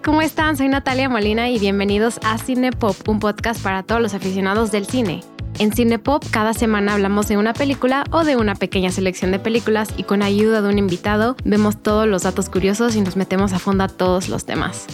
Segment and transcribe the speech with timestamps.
[0.00, 0.56] ¿cómo están?
[0.56, 5.20] Soy Natalia Molina y bienvenidos a Cinepop, un podcast para todos los aficionados del cine.
[5.58, 9.90] En Cinepop cada semana hablamos de una película o de una pequeña selección de películas
[9.98, 13.58] y con ayuda de un invitado vemos todos los datos curiosos y nos metemos a
[13.58, 14.86] fondo a todos los temas.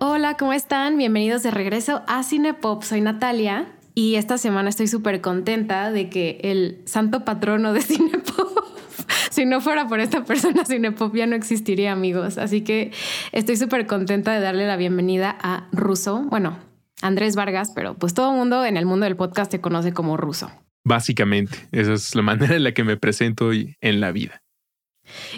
[0.00, 0.98] Hola, ¿cómo están?
[0.98, 2.82] Bienvenidos de regreso a Cinepop.
[2.82, 8.33] Soy Natalia y esta semana estoy súper contenta de que el santo patrono de Cinepop
[9.34, 12.38] si no fuera por esta persona, Cinepop ya no existiría, amigos.
[12.38, 12.92] Así que
[13.32, 16.22] estoy súper contenta de darle la bienvenida a Ruso.
[16.30, 16.56] Bueno,
[17.02, 20.16] Andrés Vargas, pero pues todo el mundo en el mundo del podcast te conoce como
[20.16, 20.50] Ruso.
[20.84, 24.40] Básicamente, esa es la manera en la que me presento hoy en la vida.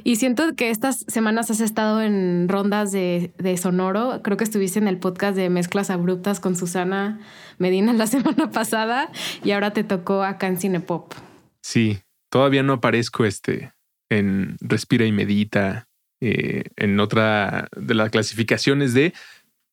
[0.05, 4.20] Y siento que estas semanas has estado en rondas de, de, sonoro.
[4.22, 7.19] Creo que estuviste en el podcast de Mezclas Abruptas con Susana
[7.58, 9.10] Medina la semana pasada
[9.42, 11.14] y ahora te tocó acá en Cinepop.
[11.62, 11.98] Sí,
[12.31, 13.72] todavía no aparezco este
[14.11, 15.89] en Respira y Medita,
[16.21, 19.12] eh, en otra de las clasificaciones de,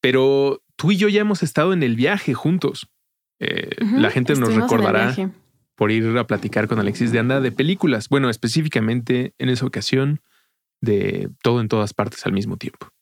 [0.02, 2.90] pero tú y yo ya hemos estado en el viaje juntos.
[3.40, 5.16] Eh, la gente nos recordará
[5.76, 8.10] por ir a platicar con Alexis de Anda de películas.
[8.10, 10.22] Bueno, específicamente en esa ocasión
[10.82, 12.93] de todo en todas partes al mismo tiempo.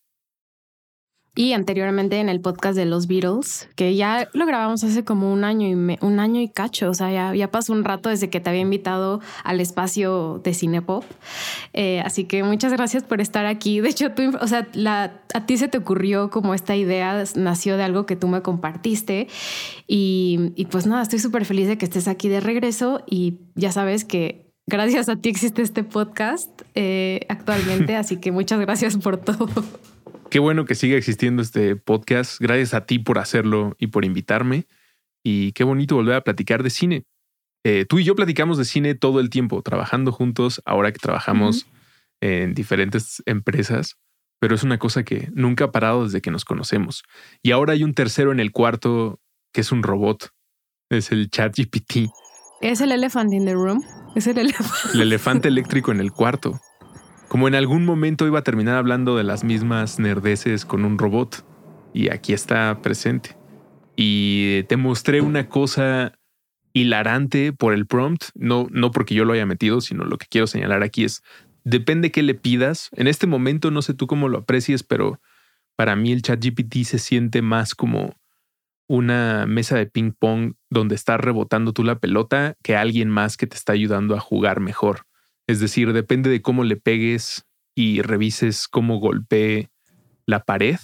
[1.33, 5.45] Y anteriormente en el podcast de los Beatles, que ya lo grabamos hace como un
[5.45, 8.41] año y un año y cacho, o sea, ya, ya, pasó un rato desde que
[8.41, 11.05] te había invitado al espacio de Cinepop.
[11.71, 13.79] Eh, así que muchas gracias por estar aquí.
[13.79, 17.77] De hecho, tú, o sea, la, a ti se te ocurrió como esta idea, nació
[17.77, 19.29] de algo que tú me compartiste.
[19.87, 23.71] Y, y pues nada, estoy súper feliz de que estés aquí de regreso y ya
[23.71, 29.15] sabes que gracias a ti existe este podcast eh, actualmente, así que muchas gracias por
[29.15, 29.47] todo.
[30.31, 32.39] Qué bueno que siga existiendo este podcast.
[32.39, 34.65] Gracias a ti por hacerlo y por invitarme.
[35.25, 37.03] Y qué bonito volver a platicar de cine.
[37.65, 41.67] Eh, tú y yo platicamos de cine todo el tiempo, trabajando juntos, ahora que trabajamos
[42.21, 43.97] en diferentes empresas,
[44.39, 47.03] pero es una cosa que nunca ha parado desde que nos conocemos.
[47.43, 49.19] Y ahora hay un tercero en el cuarto
[49.51, 50.29] que es un robot.
[50.89, 52.09] Es el ChatGPT.
[52.61, 53.83] ¿Es el elephant in the room?
[54.15, 54.93] Es el elefante.
[54.93, 56.61] El elefante eléctrico en el cuarto.
[57.31, 61.45] Como en algún momento iba a terminar hablando de las mismas nerdeces con un robot.
[61.93, 63.37] Y aquí está presente.
[63.95, 66.11] Y te mostré una cosa
[66.73, 70.45] hilarante por el prompt, no, no porque yo lo haya metido, sino lo que quiero
[70.45, 71.23] señalar aquí es,
[71.63, 72.89] depende qué le pidas.
[72.97, 75.21] En este momento no sé tú cómo lo aprecies, pero
[75.77, 78.13] para mí el chat GPT se siente más como
[78.89, 83.47] una mesa de ping pong donde estás rebotando tú la pelota que alguien más que
[83.47, 85.05] te está ayudando a jugar mejor.
[85.47, 89.69] Es decir, depende de cómo le pegues y revises cómo golpee
[90.25, 90.77] la pared,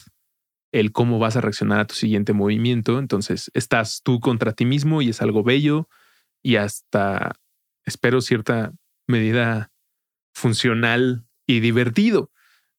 [0.72, 3.00] el cómo vas a reaccionar a tu siguiente movimiento.
[3.00, 5.88] Entonces, estás tú contra ti mismo y es algo bello
[6.44, 7.40] y hasta,
[7.86, 8.74] espero, cierta
[9.08, 9.72] medida
[10.34, 12.32] funcional y divertido.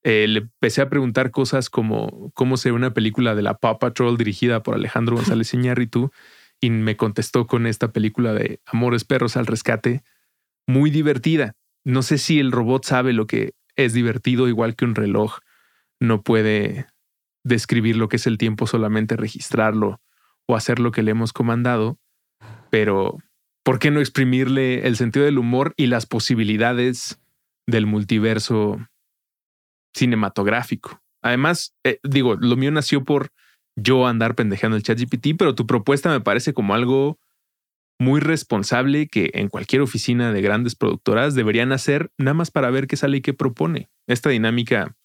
[0.05, 3.79] Eh, le empecé a preguntar cosas como cómo se ve una película de la Paw
[3.79, 6.13] Patrol dirigida por Alejandro González Iñárritu
[6.61, 10.03] y me contestó con esta película de Amores Perros al Rescate,
[10.67, 11.57] muy divertida
[11.89, 15.39] no sé si el robot sabe lo que es divertido, igual que un reloj
[15.99, 16.87] no puede
[17.45, 19.99] describir lo que es el tiempo, solamente registrarlo
[20.47, 21.99] o hacer lo que le hemos comandado,
[22.69, 23.17] pero
[23.65, 27.23] ¿por qué no exprimirle el sentido del humor y las posibilidades
[27.67, 28.87] del multiverso
[29.95, 31.01] cinematográfico?
[31.23, 33.31] Además, eh, digo, lo mío nació por
[33.77, 37.19] yo andar pendejando el chat GPT, pero tu propuesta me parece como algo
[37.99, 42.87] muy responsable que en cualquier oficina de grandes productoras deberían hacer nada más para ver
[42.87, 43.89] qué sale y qué propone.
[44.07, 44.97] Esta dinámica,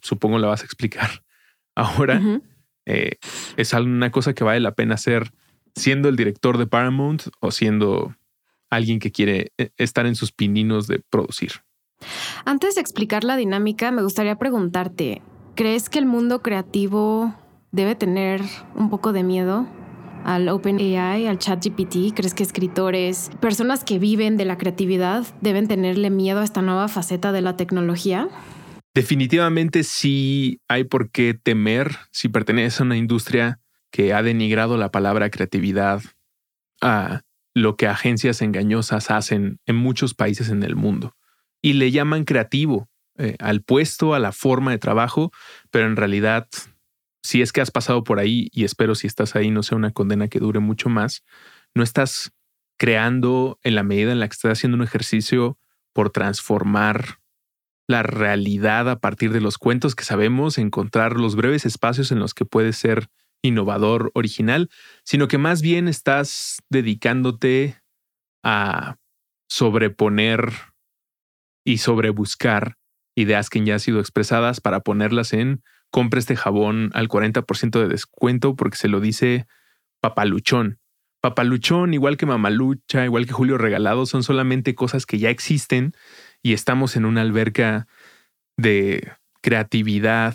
[0.00, 1.22] supongo la vas a explicar
[1.74, 2.20] ahora,
[2.86, 3.18] eh,
[3.56, 5.32] es una cosa que vale la pena hacer
[5.74, 8.14] siendo el director de Paramount o siendo
[8.70, 11.52] alguien que quiere eh, estar en sus pininos de producir.
[12.44, 15.22] Antes de explicar la dinámica, me gustaría preguntarte,
[15.54, 17.34] ¿crees que el mundo creativo
[17.70, 18.42] debe tener
[18.74, 19.66] un poco de miedo?
[20.24, 22.14] Al OpenAI, al ChatGPT?
[22.14, 26.88] ¿Crees que escritores, personas que viven de la creatividad, deben tenerle miedo a esta nueva
[26.88, 28.28] faceta de la tecnología?
[28.94, 33.60] Definitivamente sí hay por qué temer si perteneces a una industria
[33.90, 36.02] que ha denigrado la palabra creatividad
[36.80, 37.22] a
[37.54, 41.14] lo que agencias engañosas hacen en muchos países en el mundo.
[41.62, 42.88] Y le llaman creativo
[43.18, 45.32] eh, al puesto, a la forma de trabajo,
[45.70, 46.48] pero en realidad
[47.22, 49.92] si es que has pasado por ahí, y espero si estás ahí no sea una
[49.92, 51.24] condena que dure mucho más,
[51.74, 52.32] no estás
[52.78, 55.58] creando en la medida en la que estás haciendo un ejercicio
[55.92, 57.20] por transformar
[57.88, 62.34] la realidad a partir de los cuentos que sabemos, encontrar los breves espacios en los
[62.34, 63.08] que puedes ser
[63.42, 64.70] innovador, original,
[65.04, 67.80] sino que más bien estás dedicándote
[68.42, 68.96] a
[69.48, 70.52] sobreponer
[71.64, 72.78] y sobrebuscar
[73.14, 77.86] ideas que ya han sido expresadas para ponerlas en compre este jabón al 40% de
[77.86, 79.46] descuento porque se lo dice
[80.00, 80.80] papaluchón.
[81.20, 85.92] Papaluchón, igual que mamalucha, igual que Julio Regalado, son solamente cosas que ya existen
[86.42, 87.86] y estamos en una alberca
[88.56, 90.34] de creatividad,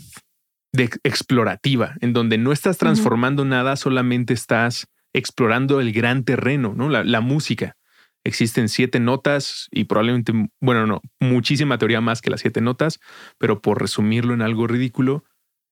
[0.71, 6.89] de explorativa, en donde no estás transformando nada, solamente estás explorando el gran terreno, ¿no?
[6.89, 7.75] La, música.
[8.23, 12.99] Existen siete notas y probablemente, bueno, no, muchísima teoría más que las siete notas,
[13.37, 15.23] pero por resumirlo en algo ridículo,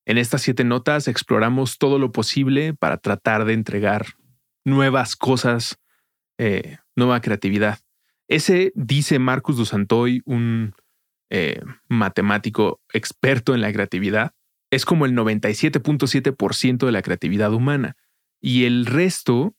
[0.05, 4.05] en estas siete notas exploramos todo lo posible para tratar de entregar
[4.63, 5.79] nuevas cosas,
[6.37, 7.79] eh, nueva creatividad.
[8.27, 10.73] Ese dice Marcus Dusantoy, un
[11.29, 14.33] eh, matemático experto en la creatividad,
[14.71, 17.95] es como el 97.7% de la creatividad humana.
[18.41, 19.55] Y el resto,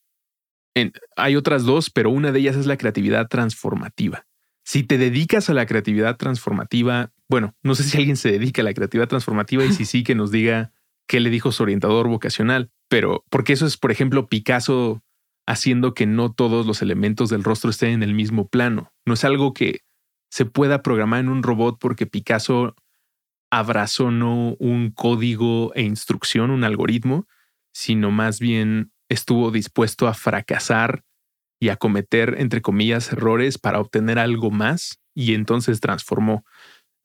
[1.16, 4.26] hay otras dos, pero una de ellas es la creatividad transformativa.
[4.64, 8.64] Si te dedicas a la creatividad transformativa, bueno, no sé si alguien se dedica a
[8.64, 10.72] la creatividad transformativa y si sí que nos diga
[11.06, 15.02] qué le dijo su orientador vocacional, pero porque eso es, por ejemplo, Picasso
[15.46, 18.92] haciendo que no todos los elementos del rostro estén en el mismo plano.
[19.04, 19.82] No es algo que
[20.28, 22.74] se pueda programar en un robot porque Picasso
[23.50, 27.26] abrazó no un código e instrucción, un algoritmo,
[27.72, 31.04] sino más bien estuvo dispuesto a fracasar
[31.60, 36.44] y a cometer, entre comillas, errores para obtener algo más y entonces transformó.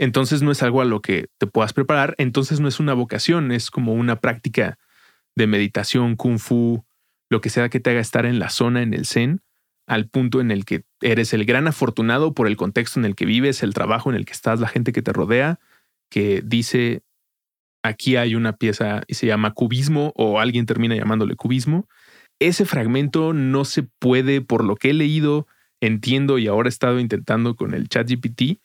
[0.01, 3.51] Entonces no es algo a lo que te puedas preparar, entonces no es una vocación,
[3.51, 4.79] es como una práctica
[5.35, 6.83] de meditación, kung fu,
[7.29, 9.43] lo que sea que te haga estar en la zona, en el zen,
[9.85, 13.25] al punto en el que eres el gran afortunado por el contexto en el que
[13.25, 15.59] vives, el trabajo en el que estás, la gente que te rodea,
[16.09, 17.03] que dice,
[17.83, 21.87] aquí hay una pieza y se llama cubismo o alguien termina llamándole cubismo.
[22.39, 25.45] Ese fragmento no se puede, por lo que he leído,
[25.79, 28.59] entiendo y ahora he estado intentando con el chat GPT,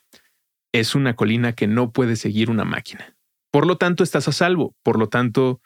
[0.72, 3.16] es una colina que no puede seguir una máquina.
[3.50, 4.74] Por lo tanto, estás a salvo.
[4.82, 5.60] Por lo tanto,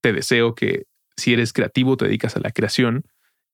[0.00, 0.84] te deseo que
[1.16, 3.04] si eres creativo, te dedicas a la creación,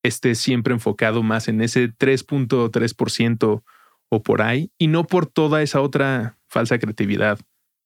[0.02, 3.62] estés siempre enfocado más en ese 3.3%
[4.10, 7.38] o por ahí y no por toda esa otra falsa creatividad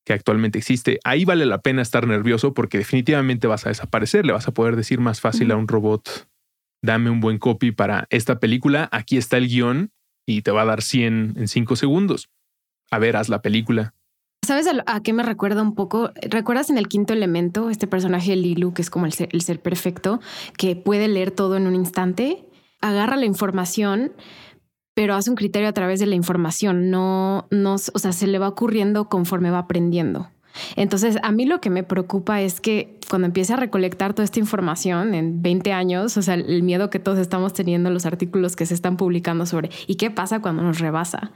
[0.05, 0.99] que actualmente existe.
[1.05, 4.25] Ahí vale la pena estar nervioso porque definitivamente vas a desaparecer.
[4.25, 6.29] Le vas a poder decir más fácil a un robot,
[6.83, 9.91] dame un buen copy para esta película, aquí está el guion
[10.27, 12.29] y te va a dar 100 en 5 segundos.
[12.91, 13.95] A ver, haz la película.
[14.47, 16.13] ¿Sabes a, qué me recuerda un poco?
[16.23, 20.21] ¿Recuerdas en el quinto elemento este personaje Lilu, que es como el ser, perfecto,
[20.57, 22.45] que puede leer todo en un instante?
[22.81, 24.13] Agarra la información,
[24.95, 28.39] pero hace un criterio a través de la información, no, no, o sea, se le
[28.39, 30.31] va ocurriendo conforme va aprendiendo.
[30.77, 34.39] Entonces, a mí lo que me preocupa es que cuando empiece a recolectar toda esta
[34.39, 38.55] información en 20 años, o sea, el miedo que todos estamos teniendo en los artículos
[38.55, 41.33] que se están publicando sobre y qué pasa cuando nos rebasa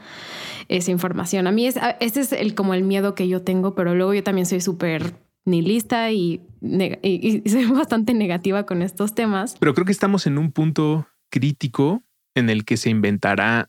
[0.70, 1.46] esa información.
[1.48, 4.22] A mí es, este es el, como el miedo que yo tengo, pero luego yo
[4.22, 5.14] también soy súper
[5.44, 9.56] nihilista y, y, y soy bastante negativa con estos temas.
[9.58, 12.04] Pero creo que estamos en un punto crítico
[12.36, 13.68] en el que se inventará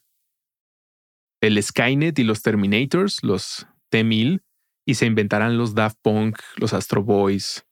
[1.41, 4.43] el Skynet y los Terminators, los T-1000,
[4.85, 7.65] y se inventarán los Daft Punk, los Astro Boys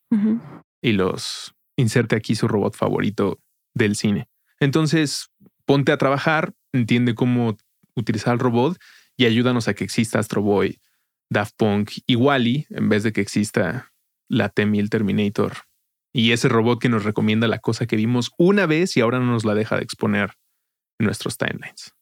[0.81, 3.39] y los inserte aquí su robot favorito
[3.75, 4.27] del cine.
[4.59, 5.29] Entonces,
[5.65, 7.57] ponte a trabajar, entiende cómo
[7.95, 8.79] utilizar el robot
[9.19, 10.79] y ayúdanos a que exista Astro Boy,
[11.29, 13.91] Daft Punk y Wally en vez de que exista
[14.29, 15.57] la T-1000 Terminator
[16.13, 19.25] y ese robot que nos recomienda la cosa que vimos una vez y ahora no
[19.25, 20.35] nos la deja de exponer
[20.99, 21.93] nuestros timelines.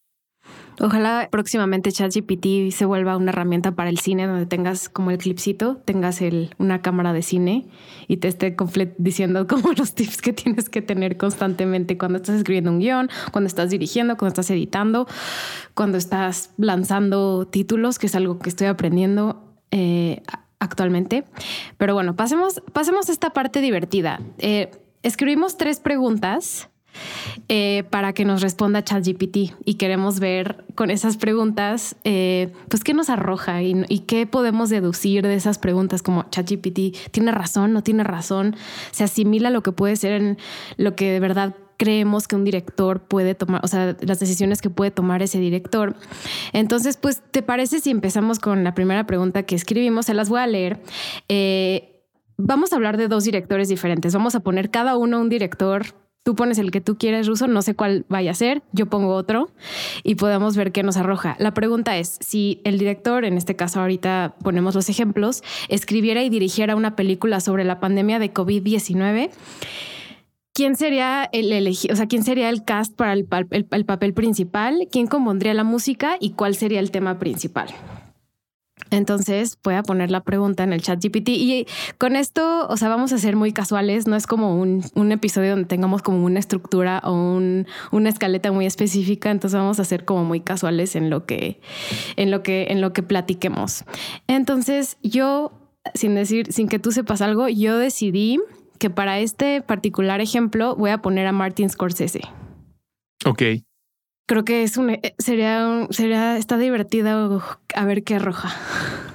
[0.80, 5.78] Ojalá próximamente ChatGPT se vuelva una herramienta para el cine donde tengas como el clipcito,
[5.78, 7.66] tengas el, una cámara de cine
[8.08, 8.56] y te esté
[9.00, 13.48] diciendo como los tips que tienes que tener constantemente cuando estás escribiendo un guion, cuando
[13.48, 15.08] estás dirigiendo, cuando estás editando,
[15.74, 20.22] cuando estás lanzando títulos, que es algo que estoy aprendiendo eh,
[20.60, 21.24] actualmente.
[21.78, 24.22] Pero bueno, pasemos, pasemos a esta parte divertida.
[24.38, 24.70] Eh,
[25.02, 26.70] escribimos tres preguntas
[27.50, 32.94] eh, para que nos responda ChatGPT y queremos ver con esas preguntas, eh, pues qué
[32.94, 38.04] nos arroja y, qué podemos deducir de esas preguntas como ChatGPT tiene razón, no tiene
[38.04, 38.56] razón,
[38.92, 40.38] se asimila lo que puede ser en
[40.78, 44.70] lo que de verdad creemos que un director puede tomar, o sea, las decisiones que
[44.70, 45.96] puede tomar ese director.
[46.52, 50.08] Entonces, pues, ¿te parece si empezamos con la primera pregunta que escribimos?
[50.08, 50.82] Se las voy a leer.
[51.30, 52.04] Eh,
[52.38, 54.14] vamos a hablar de dos directores diferentes.
[54.14, 55.84] Vamos a poner cada uno un director
[56.28, 59.14] Tú pones el que tú quieres, Ruso, no sé cuál vaya a ser, yo pongo
[59.14, 59.50] otro
[60.04, 61.38] y podemos ver qué nos arroja.
[61.40, 66.30] La pregunta es, si el director, en este caso ahorita ponemos los ejemplos, escribiera y
[66.30, 69.30] dirigiera una película sobre la pandemia de COVID-19,
[70.52, 71.94] ¿quién sería el elegido?
[71.94, 73.26] O sea, ¿quién sería el cast para el,
[73.86, 74.90] papel principal?
[74.92, 77.70] ¿Quién compondría la música y cuál sería el tema principal?
[78.92, 81.68] Entonces voy a poner la pregunta en el chat GPT y
[81.98, 85.52] con esto, o sea, vamos a ser muy casuales, no es como un, un episodio
[85.52, 90.06] donde tengamos como una estructura o un, una escaleta muy específica, entonces vamos a ser
[90.06, 91.60] como muy casuales en lo que,
[92.16, 93.84] en lo que, en lo que platiquemos.
[94.28, 95.52] Entonces yo,
[95.94, 98.40] sin decir, sin que tú sepas algo, yo decidí
[98.80, 102.22] que para este particular ejemplo voy a poner a Martin Scorsese.
[103.26, 103.42] Ok
[104.28, 107.28] creo que es un eh, sería sería está divertida
[107.74, 108.54] a ver qué arroja.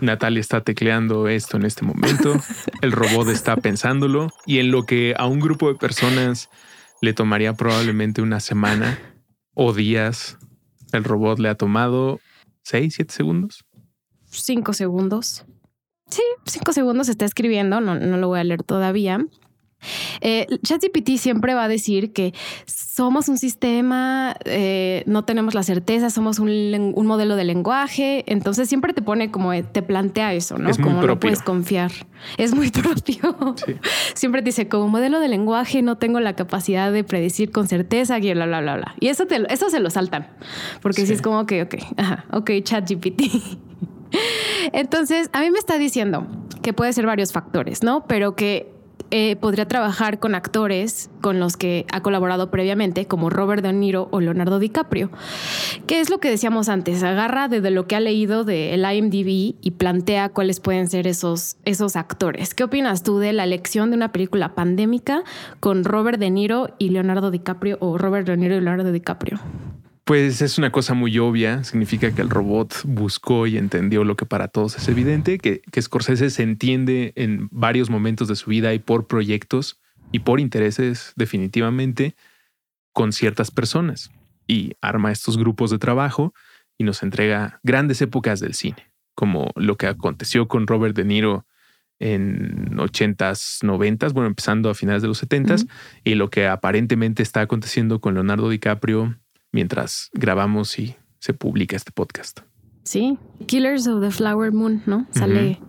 [0.01, 2.35] Natalia está tecleando esto en este momento.
[2.81, 6.49] El robot está pensándolo y en lo que a un grupo de personas
[7.01, 8.99] le tomaría probablemente una semana
[9.55, 10.39] o días,
[10.93, 12.19] el robot le ha tomado
[12.63, 13.65] seis, siete segundos.
[14.27, 15.45] Cinco segundos.
[16.09, 19.19] Sí, cinco segundos está escribiendo, no, no lo voy a leer todavía.
[20.21, 22.33] Eh, ChatGPT siempre va a decir que
[22.67, 28.93] somos un sistema, eh, no tenemos la certeza, somos un, modelo de lenguaje, entonces siempre
[28.93, 30.71] te pone como, te plantea eso, ¿no?
[30.71, 31.07] Es como propio.
[31.09, 31.91] no puedes confiar.
[32.37, 33.37] Es muy propio.
[34.15, 38.19] Siempre te dice, como modelo de lenguaje no tengo la capacidad de predecir con certeza,
[38.19, 38.95] y bla, bla, bla, bla.
[39.01, 40.29] Y eso, te, eso se lo saltan,
[40.81, 43.23] porque si es como que, ok, ajá, ok, ChatGPT.
[44.73, 46.27] Entonces, a mí me está diciendo
[46.63, 48.07] que puede ser varios factores, ¿no?
[48.07, 48.82] Pero que
[49.15, 54.09] eh, podría trabajar con actores con los que ha colaborado previamente, como Robert De Niro
[54.11, 55.11] o Leonardo DiCaprio.
[55.87, 57.03] ¿Qué es lo que decíamos antes?
[57.03, 61.95] Agarra desde lo que ha leído del IMDb y plantea cuáles pueden ser esos, esos
[61.95, 62.55] actores.
[62.55, 65.25] ¿Qué opinas tú de la elección de una película pandémica
[65.61, 69.41] con Robert De Niro y Leonardo DiCaprio o Robert De Niro y Leonardo DiCaprio?
[70.05, 74.27] Pues es una cosa muy obvia, significa que el robot buscó y entendió lo que
[74.27, 78.75] para todos es evidente, que, que Scorsese se entiende en varios momentos de su vida
[78.75, 79.81] y por proyectos
[80.11, 82.17] y por intereses definitivamente
[82.93, 84.11] con ciertas personas.
[84.49, 86.35] Y arma estos grupos de trabajo
[86.77, 91.47] y nos entrega grandes épocas del cine, como lo que aconteció con Robert De Niro
[92.01, 95.69] en 80s, 90 bueno, empezando a finales de los 70s,
[96.03, 99.22] y lo que aparentemente está aconteciendo con Leonardo DiCaprio
[99.53, 102.41] mientras grabamos y se publica este podcast.
[102.85, 103.17] Sí,
[103.47, 105.07] Killers of the Flower Moon, ¿no?
[105.13, 105.61] Sale,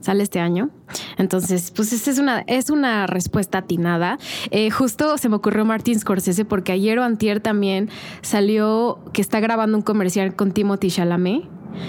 [0.00, 0.70] sale este año.
[1.18, 4.18] Entonces, pues esta es una, es una respuesta atinada.
[4.50, 7.90] Eh, justo se me ocurrió Martin Scorsese porque ayer o antier también
[8.22, 11.42] salió que está grabando un comercial con Timothy Chalamet.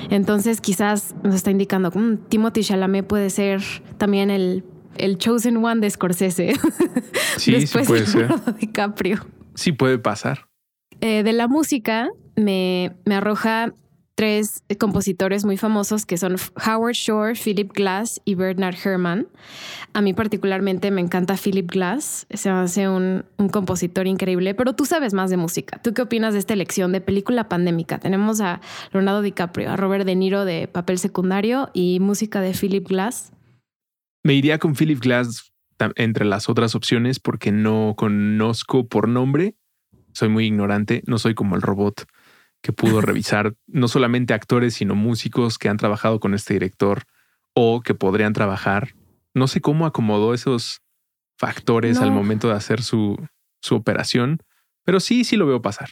[0.09, 3.61] Entonces, quizás nos está indicando que mm, Timothy Chalamet puede ser
[3.97, 4.65] también el,
[4.97, 6.53] el chosen one de Scorsese.
[7.37, 8.29] Sí, sí puede ser.
[8.59, 9.25] DiCaprio.
[9.55, 10.47] Sí puede pasar.
[11.05, 13.75] Eh, de la música me, me arroja
[14.15, 16.35] tres compositores muy famosos que son
[16.65, 19.27] Howard Shore, Philip Glass y Bernard Herrmann.
[19.93, 24.85] A mí particularmente me encanta Philip Glass, se hace un, un, compositor increíble, pero tú
[24.85, 25.79] sabes más de música.
[25.83, 27.99] ¿Tú qué opinas de esta elección de película pandémica?
[27.99, 28.59] Tenemos a
[28.91, 33.31] Leonardo DiCaprio, a Robert De Niro de papel secundario y música de Philip Glass.
[34.23, 35.53] Me iría con Philip Glass
[35.97, 39.53] entre las otras opciones porque no conozco por nombre
[40.15, 42.07] soy muy ignorante, no soy como el robot
[42.61, 47.03] que pudo revisar no solamente actores, sino músicos que han trabajado con este director
[47.53, 48.95] o que podrían trabajar.
[49.33, 50.81] No sé cómo acomodó esos
[51.37, 53.17] factores al momento de hacer su,
[53.61, 54.39] su operación,
[54.85, 55.89] pero sí, sí lo veo pasar.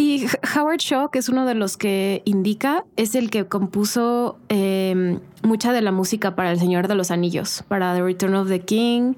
[0.00, 5.18] Y Howard Shaw, que es uno de los que indica, es el que compuso em,
[5.42, 8.60] mucha de la música para El Señor de los Anillos, para The Return of the
[8.60, 9.14] King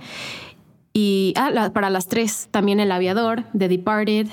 [0.92, 4.28] y ah, para las tres, también El Aviador, The Departed,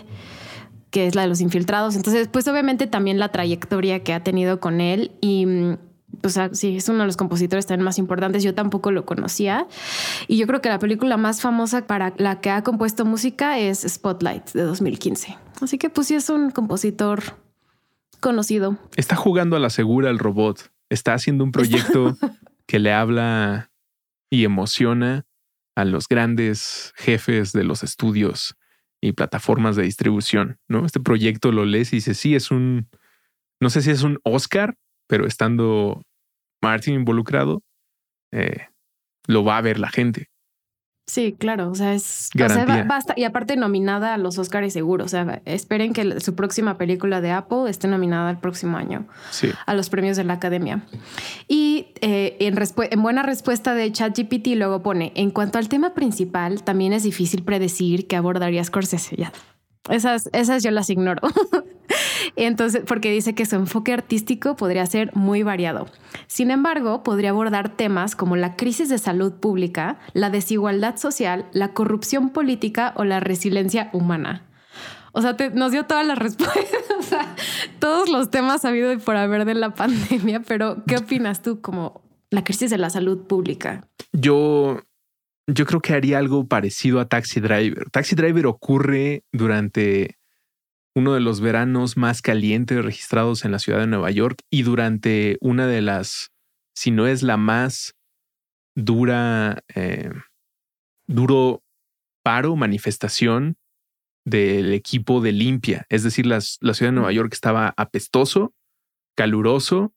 [0.89, 1.95] que es la de los infiltrados.
[1.95, 5.45] Entonces, pues obviamente también la trayectoria que ha tenido con él y...
[6.23, 8.41] O sea, sí, es uno de los compositores también más importantes.
[8.41, 9.67] Yo tampoco lo conocía.
[10.27, 13.85] Y yo creo que la película más famosa para la que ha compuesto música es
[13.87, 15.37] Spotlight de 2015.
[15.61, 17.21] Así que pues sí es un compositor
[18.19, 18.77] conocido.
[18.95, 20.71] Está jugando a la segura el robot.
[20.89, 22.17] Está haciendo un proyecto
[22.65, 23.69] que le habla
[24.31, 25.27] y emociona
[25.77, 28.55] a los grandes jefes de los estudios
[29.00, 30.88] y plataformas de distribución, ¿no?
[30.88, 32.89] Este proyecto lo lees y dices, sí, es un,
[33.62, 34.74] no sé si es un Oscar,
[35.07, 36.01] pero estando
[36.63, 37.62] Martin involucrado,
[38.31, 38.69] eh,
[39.27, 40.31] lo va a ver la gente.
[41.09, 42.29] Sí, claro, o sea, es
[42.85, 47.21] basta, y aparte nominada a los Oscars seguro, o sea, esperen que su próxima película
[47.21, 49.07] de Apple esté nominada el próximo año
[49.65, 50.83] a los premios de la Academia.
[51.47, 52.59] Y eh, en,
[52.91, 57.41] en, buena respuesta de ChatGPT luego pone, en cuanto al tema principal, también es difícil
[57.43, 59.15] predecir qué abordaría Scorsese.
[59.15, 59.31] Ya.
[59.89, 61.22] Esas, esas yo las ignoro.
[62.36, 65.88] Entonces, porque dice que su enfoque artístico podría ser muy variado.
[66.27, 71.74] Sin embargo, podría abordar temas como la crisis de salud pública, la desigualdad social, la
[71.74, 74.44] corrupción política o la resiliencia humana.
[75.13, 77.27] O sea, nos dio todas las respuestas,
[77.79, 82.01] todos los temas habido y por haber de la pandemia, pero ¿qué opinas tú como
[82.29, 83.88] la crisis de la salud pública?
[84.13, 84.82] Yo,
[85.48, 87.89] yo creo que haría algo parecido a Taxi Driver.
[87.89, 90.18] Taxi Driver ocurre durante
[90.94, 95.38] uno de los veranos más calientes registrados en la ciudad de Nueva York y durante
[95.39, 96.32] una de las,
[96.75, 97.96] si no es la más
[98.75, 100.12] dura, eh,
[101.08, 101.63] duro
[102.24, 103.58] paro, manifestación
[104.25, 105.86] del equipo de limpia.
[105.89, 108.54] Es decir, la ciudad de Nueva York estaba apestoso,
[109.16, 109.94] caluroso,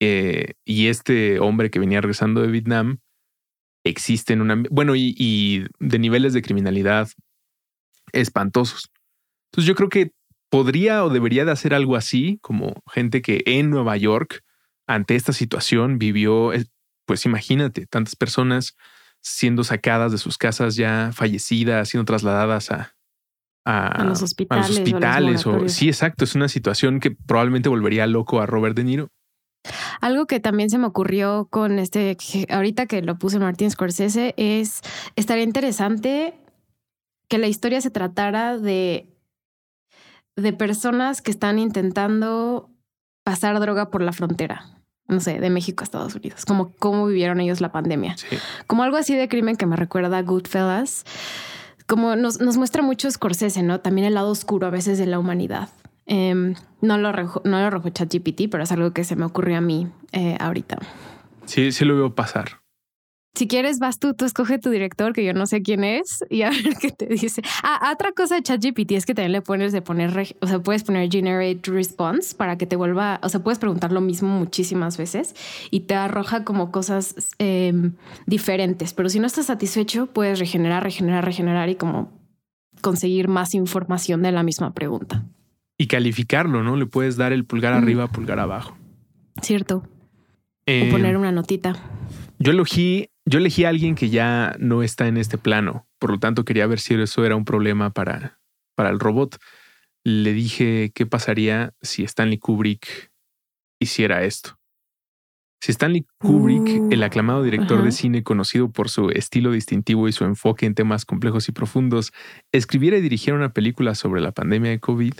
[0.00, 2.98] eh, y este hombre que venía regresando de Vietnam
[3.84, 4.62] existe en una...
[4.70, 7.08] Bueno, y, de niveles de criminalidad
[8.12, 8.90] espantosos.
[9.50, 10.12] Entonces yo creo que
[10.50, 14.42] podría o debería de hacer algo así, como gente que en Nueva York,
[14.86, 16.52] ante esta situación, vivió,
[17.06, 18.76] pues imagínate, tantas personas
[19.20, 22.94] siendo sacadas de sus casas ya fallecidas, siendo trasladadas a,
[23.64, 24.70] a, los hospitales.
[24.70, 26.24] hospitales o, sí, exacto.
[26.24, 29.08] Es una situación que probablemente volvería loco a Robert De Niro.
[30.00, 32.16] Algo que también se me ocurrió con este,
[32.50, 34.80] ahorita que lo puse Martin Scorsese, es
[35.16, 36.34] estaría interesante
[37.28, 39.08] que la historia se tratara de,
[40.36, 42.70] de personas que están intentando
[43.24, 44.66] pasar droga por la frontera.
[45.08, 48.16] No sé, de México a Estados Unidos, como cómo vivieron ellos la pandemia.
[48.66, 51.04] Como algo así de crimen que me recuerda a Goodfellas
[51.86, 53.80] como nos, nos muestra mucho Scorsese, ¿no?
[53.80, 55.68] También el lado oscuro a veces de la humanidad.
[56.06, 59.60] Em, no lo no lo arrojó ChatGPT, pero es algo que se me ocurrió a
[59.60, 60.78] mí eh, ahorita.
[61.44, 62.62] Sí, sí lo veo pasar.
[63.34, 66.42] Si quieres, vas tú, tú escoge tu director, que yo no sé quién es, y
[66.42, 67.40] a ver qué te dice.
[67.62, 70.84] Ah, otra cosa de ChatGPT es que también le pones de poner, o sea, puedes
[70.84, 75.34] poner generate response para que te vuelva, o sea, puedes preguntar lo mismo muchísimas veces
[75.70, 77.94] y te arroja como cosas em,
[78.26, 78.92] diferentes.
[78.92, 82.12] Pero si no estás satisfecho, puedes regenerar, regenerar, regenerar y como
[82.82, 85.24] conseguir más información de la misma pregunta.
[85.82, 86.76] Y calificarlo, ¿no?
[86.76, 88.78] Le puedes dar el pulgar arriba, pulgar abajo.
[89.40, 89.78] Cierto.
[89.78, 89.88] o
[90.66, 91.74] em, poner una notita.
[92.38, 96.18] Yo elegí yo elegí a alguien que ya no está en este plano, por lo
[96.18, 98.38] tanto quería ver si eso era un problema para,
[98.76, 99.38] para el robot.
[100.04, 103.12] Le dije qué pasaría si Stanley Kubrick
[103.80, 104.58] hiciera esto.
[105.62, 110.12] Si Stanley Kubrick, el uh, aclamado director de cine conocido por su estilo distintivo y
[110.12, 112.12] su enfoque en temas complejos y profundos,
[112.50, 115.14] escribiera y dirigiera una película sobre la pandemia de COVID,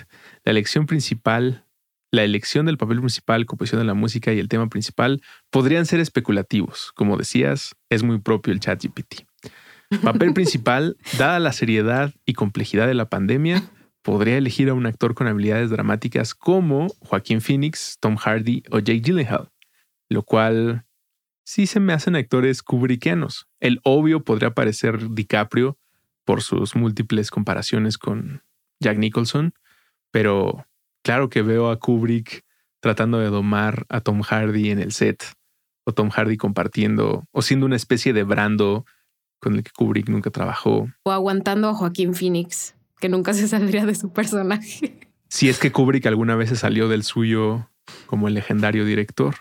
[0.45, 1.65] la elección principal
[2.11, 6.01] la elección del papel principal, composición de la música y el tema principal podrían ser
[6.01, 6.93] especulativos.
[6.95, 9.25] Como decías, es muy propio el chat GPT.
[10.03, 13.63] Papel principal, dada la seriedad y complejidad de la pandemia,
[14.03, 19.01] podría elegir a un actor con habilidades dramáticas como Joaquín Phoenix, Tom Hardy o Jake
[19.01, 19.49] Gyllenhaal,
[20.13, 20.85] lo cual
[21.45, 23.49] sí se me hacen actores kubrickianos.
[23.61, 25.79] El obvio podría parecer DiCaprio
[26.25, 28.43] por sus múltiples comparaciones con
[28.81, 29.55] Jack Nicholson,
[30.11, 30.67] pero
[31.03, 32.45] claro que veo a Kubrick
[32.81, 35.25] tratando de domar a Tom Hardy en el set,
[35.85, 38.85] o Tom Hardy compartiendo, o siendo una especie de brando
[39.41, 40.89] con el que Kubrick nunca trabajó.
[41.05, 45.11] O aguantando a Joaquín Phoenix, que nunca se saldría de su personaje.
[45.29, 47.69] Si es que Kubrick alguna vez se salió del suyo
[48.07, 49.37] como el legendario director.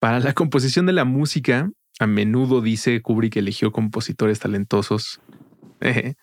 [0.00, 5.20] Para la composición de la música, a menudo dice Kubrick eligió compositores talentosos.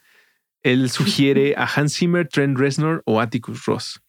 [0.63, 4.01] Él sugiere a Hans Zimmer, Trent Reznor o Atticus Ross.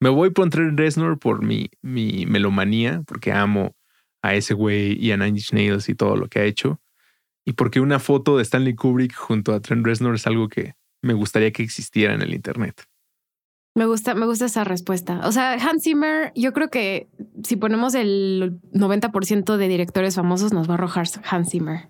[0.00, 3.76] Me voy por Trent Reznor por mi, mi melomanía, porque amo
[4.20, 6.80] a ese güey y a Nine Inch Nails y todo lo que ha hecho.
[7.46, 11.14] Y porque una foto de Stanley Kubrick junto a Trent Reznor es algo que me
[11.14, 12.84] gustaría que existiera en el Internet.
[13.74, 15.20] Me gusta, me gusta esa respuesta.
[15.24, 17.08] O sea, Hans Zimmer, yo creo que
[17.42, 21.88] si ponemos el 90% de directores famosos, nos va a arrojar Hans Zimmer.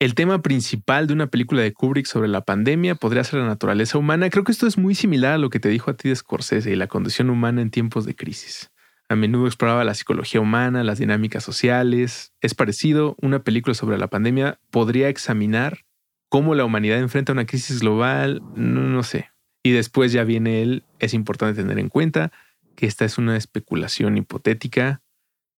[0.00, 3.96] El tema principal de una película de Kubrick sobre la pandemia podría ser la naturaleza
[3.96, 4.28] humana.
[4.28, 6.70] Creo que esto es muy similar a lo que te dijo a ti de Scorsese
[6.70, 8.70] y la condición humana en tiempos de crisis.
[9.08, 12.34] A menudo exploraba la psicología humana, las dinámicas sociales.
[12.42, 15.86] Es parecido, una película sobre la pandemia podría examinar
[16.28, 19.30] cómo la humanidad enfrenta una crisis global, no, no sé.
[19.66, 22.30] Y después ya viene él, es importante tener en cuenta
[22.76, 25.02] que esta es una especulación hipotética.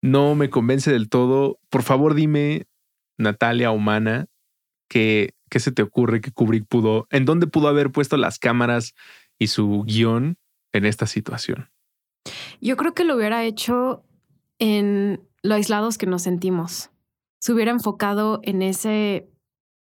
[0.02, 1.58] No me convence del todo.
[1.70, 2.66] Por favor, dime
[3.16, 4.26] Natalia Humana,
[4.88, 8.94] ¿qué, ¿qué se te ocurre que Kubrick pudo, en dónde pudo haber puesto las cámaras
[9.38, 10.36] y su guion
[10.72, 11.70] en esta situación?
[12.60, 14.04] Yo creo que lo hubiera hecho
[14.58, 16.90] en lo aislados que nos sentimos.
[17.38, 19.28] Se hubiera enfocado en ese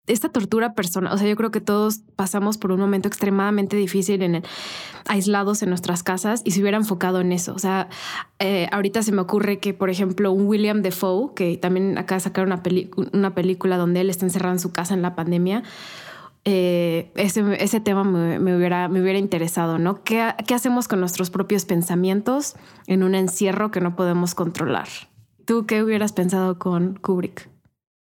[0.07, 4.23] esta tortura personal, o sea, yo creo que todos pasamos por un momento extremadamente difícil
[4.23, 4.43] en el,
[5.09, 7.55] aislados en nuestras casas y se hubiera enfocado en eso.
[7.55, 7.89] O sea,
[8.39, 12.25] eh, ahorita se me ocurre que, por ejemplo, un William Defoe, que también acaba de
[12.25, 12.63] sacar una,
[13.35, 15.63] película donde él está encerrado en su casa en la pandemia,
[16.45, 20.05] eh, ese, tema me, hubiera, me hubiera interesado, ¿no?
[20.05, 22.55] ¿Qué, ¿Qué hacemos con nuestros propios pensamientos
[22.87, 24.87] en un encierro que no podemos controlar?
[25.45, 27.56] ¿Tú qué hubieras pensado con Kubrick?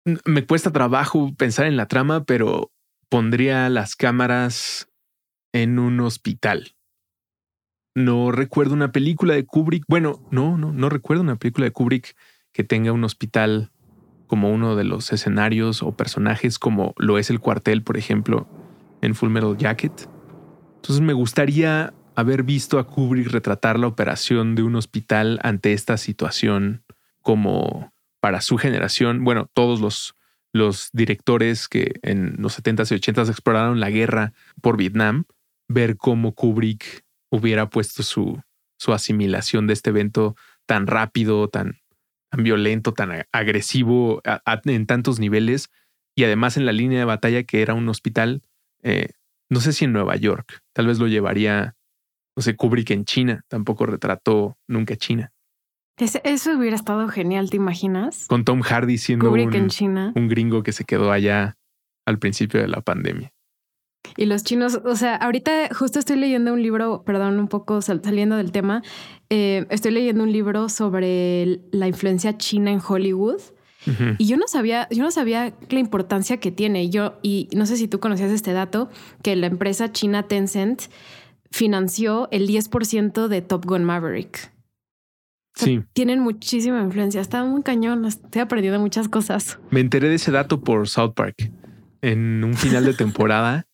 [0.03, 2.71] Me cuesta trabajo pensar en la trama, pero
[3.09, 4.89] pondría las cámaras
[5.53, 6.75] en un hospital.
[7.93, 9.83] No recuerdo una película de Kubrick.
[9.87, 12.15] Bueno, no, no, no recuerdo una película de Kubrick
[12.53, 13.71] que tenga un hospital
[14.27, 18.47] como uno de los escenarios o personajes como lo es el cuartel, por ejemplo,
[19.01, 20.09] en Full Metal Jacket.
[20.77, 25.97] Entonces me gustaría haber visto a Kubrick retratar la operación de un hospital ante esta
[25.97, 26.83] situación
[27.21, 27.90] como
[28.21, 29.81] para su generación, bueno, todos
[30.53, 35.25] los, directores que en los 70s y 80s exploraron la guerra por Vietnam,
[35.67, 38.41] ver cómo Kubrick hubiera puesto su,
[38.77, 41.79] su asimilación de este evento tan rápido, tan,
[42.29, 44.21] tan violento, tan agresivo
[44.65, 45.69] en tantos niveles
[46.15, 48.41] y además en la línea de batalla que era un hospital,
[48.84, 49.10] eh,
[49.49, 51.75] no sé si en Nueva York, tal vez lo llevaría,
[52.36, 55.31] no sé, Kubrick en China, tampoco retrató nunca China.
[55.97, 58.25] Eso hubiera estado genial, ¿te imaginas?
[58.27, 61.58] Con Tom Hardy siendo un gringo que se quedó allá
[62.06, 63.32] al principio de la pandemia.
[64.17, 68.36] Y los chinos, o sea, ahorita justo estoy leyendo un libro, perdón, un poco saliendo
[68.36, 68.82] del tema,
[69.30, 73.41] eh, estoy leyendo un libro sobre la influencia china en Hollywood.
[74.19, 76.91] Y yo no sabía, yo no sabía la importancia que tiene.
[76.91, 78.91] Yo, y no sé si tú conocías este dato,
[79.23, 80.84] que la empresa china Tencent
[81.49, 84.51] financió el 10% de Top Gun Maverick.
[85.53, 85.83] Sí.
[85.93, 87.21] Tienen muchísima influencia.
[87.21, 88.05] Está muy cañón.
[88.05, 89.59] Estoy aprendiendo muchas cosas.
[89.69, 91.51] Me enteré de ese dato por South Park.
[92.01, 93.67] En un final de temporada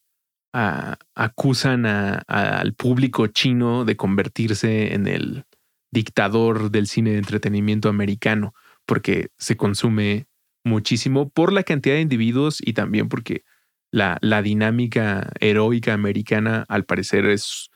[1.15, 5.45] acusan al público chino de convertirse en el
[5.91, 8.53] dictador del cine de entretenimiento americano,
[8.85, 10.27] porque se consume
[10.63, 13.43] muchísimo por la cantidad de individuos y también porque
[13.91, 17.69] la, la dinámica heroica americana al parecer es,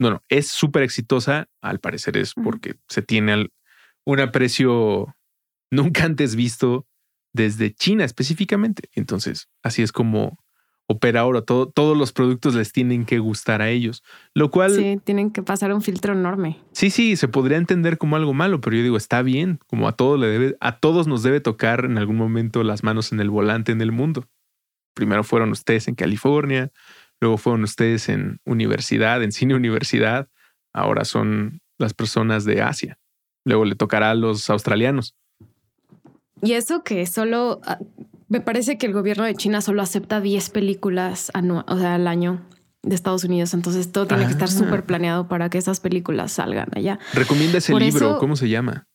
[0.00, 3.50] no, no, es súper exitosa, al parecer es porque se tiene
[4.04, 5.14] un aprecio
[5.70, 6.86] nunca antes visto
[7.34, 8.88] desde China específicamente.
[8.94, 10.38] Entonces, así es como
[10.86, 11.42] opera ahora.
[11.42, 14.02] todos los productos les tienen que gustar a ellos,
[14.34, 14.72] lo cual...
[14.72, 16.58] Sí, tienen que pasar un filtro enorme.
[16.72, 19.92] Sí, sí, se podría entender como algo malo, pero yo digo, está bien, como a,
[19.92, 23.28] todo le debe, a todos nos debe tocar en algún momento las manos en el
[23.28, 24.26] volante en el mundo.
[24.94, 26.72] Primero fueron ustedes en California,
[27.20, 30.28] luego fueron ustedes en universidad, en cine universidad,
[30.72, 32.98] ahora son las personas de Asia.
[33.44, 35.16] Luego le tocará a los australianos.
[36.42, 37.78] Y eso que solo ah,
[38.28, 41.30] me parece que el gobierno de China solo acepta 10 películas
[41.66, 42.40] o sea, al año
[42.82, 43.54] de Estados Unidos.
[43.54, 44.52] Entonces todo tiene que estar ah.
[44.52, 46.98] súper planeado para que esas películas salgan allá.
[47.12, 48.18] Recomienda ese libro.
[48.18, 48.86] ¿Cómo se llama?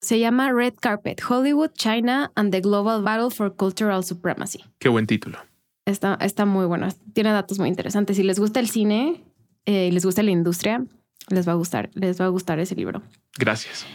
[0.00, 4.62] Se llama Red Carpet, Hollywood, China and the Global Battle for Cultural Supremacy.
[4.78, 5.38] Qué buen título.
[5.86, 6.88] Está, está muy bueno.
[7.12, 8.16] Tiene datos muy interesantes.
[8.16, 9.22] Si les gusta el cine
[9.66, 10.84] eh, y les gusta la industria,
[11.28, 13.02] les va a gustar, les va a gustar ese libro.
[13.38, 13.86] Gracias.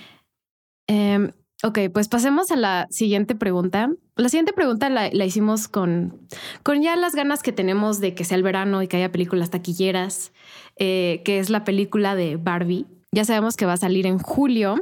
[0.87, 3.91] Eh, Ok, pues pasemos a la siguiente pregunta.
[4.15, 6.17] La siguiente pregunta la, hicimos con,
[6.63, 9.49] con ya las ganas que tenemos de que sea el verano y que haya películas
[9.49, 10.31] taquilleras,
[10.77, 12.85] eh, que es la película de Barbie.
[13.11, 14.75] Ya sabemos que va a salir en julio.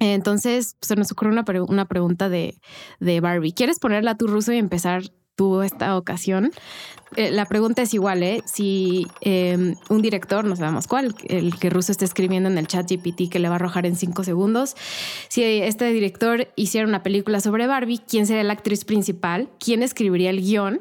[0.00, 2.58] Entonces se nos ocurre una, una pregunta de,
[2.98, 3.52] de Barbie.
[3.52, 5.02] ¿Quieres ponerla tu ruso y empezar
[5.38, 6.50] tuvo esta ocasión.
[7.14, 8.42] Eh, la pregunta es igual, ¿eh?
[8.44, 12.90] Si em, un director, no sabemos cuál, el que Russo está escribiendo en el chat
[12.90, 14.74] GPT que le va a arrojar en cinco segundos,
[15.28, 19.48] si este director hiciera una película sobre Barbie, ¿quién sería la actriz principal?
[19.60, 20.80] ¿Quién escribiría el guion?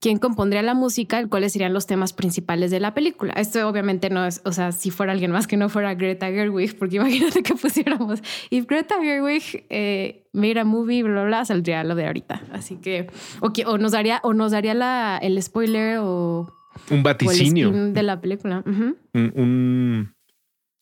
[0.00, 3.32] Quién compondría la música y cuáles serían los temas principales de la película.
[3.34, 6.76] Esto obviamente no es, o sea, si fuera alguien más que no fuera Greta Gerwig,
[6.78, 11.84] porque imagínate que pusiéramos, if Greta Gerwig eh, made a movie, bla, bla, bla, saldría
[11.84, 12.42] lo de ahorita.
[12.52, 13.06] Así que,
[13.40, 16.52] o, nos daría, o nos daría la, el spoiler o...
[16.90, 17.70] Un vaticinio.
[17.70, 18.64] de la película.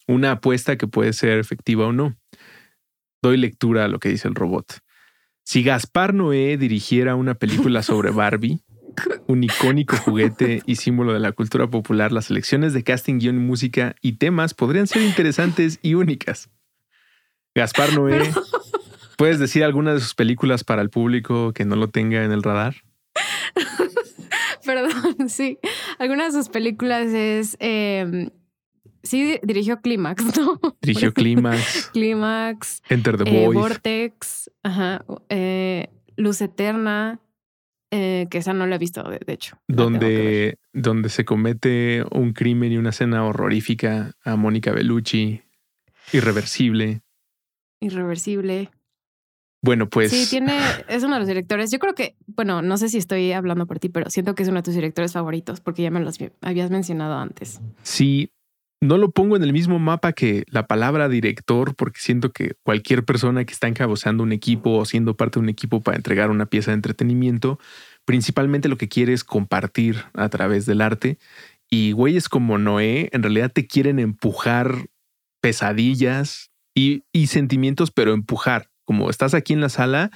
[0.09, 2.17] una apuesta que puede ser efectiva o no.
[3.23, 4.81] Doy lectura a lo que dice el robot.
[5.45, 8.63] Si Gaspar Noé dirigiera una película sobre Barbie,
[9.27, 13.95] un icónico juguete y símbolo de la cultura popular, las selecciones de casting, guion, música
[14.01, 16.51] y temas podrían ser interesantes y únicas.
[17.55, 18.31] Gaspar Noé,
[19.17, 22.43] ¿puedes decir alguna de sus películas para el público que no lo tenga en el
[22.43, 22.77] radar?
[24.65, 25.59] Perdón, sí.
[25.99, 27.57] Alguna de sus películas es.
[27.61, 28.31] Em,
[29.03, 30.61] sí, dirigió Clímax, ¿no?
[30.81, 31.91] Dirigió Clímax.
[31.93, 32.83] Clímax.
[32.89, 34.51] Enter the eh, Vortex.
[34.63, 35.05] Ajá.
[35.29, 37.21] Eh, Luz Eterna.
[37.95, 39.59] Eh, que esa no la he visto, de, hecho.
[39.69, 45.43] Donde, donde se comete un crimen y una escena horrorífica a Mónica Bellucci.
[46.15, 47.03] Irreversible.
[47.81, 48.71] Irreversible.
[49.61, 50.11] Bueno, pues.
[50.11, 51.71] Sí, tiene, es uno de los directores.
[51.71, 54.49] Yo creo que, bueno, no sé si estoy hablando por ti, pero siento que es
[54.49, 57.61] uno de tus directores favoritos porque ya me los habías mencionado antes.
[57.83, 58.32] Sí,
[58.83, 63.05] no lo pongo en el mismo mapa que la palabra director porque siento que cualquier
[63.05, 66.47] persona que está encabezando un equipo o siendo parte de un equipo para entregar una
[66.47, 67.61] pieza de entretenimiento,
[68.05, 71.19] principalmente lo que quiere es compartir a través del arte.
[71.71, 74.89] Y güeyes como Noé en realidad te quieren empujar
[75.41, 80.11] pesadillas y, y sentimientos, pero empujar como estás aquí en la sala,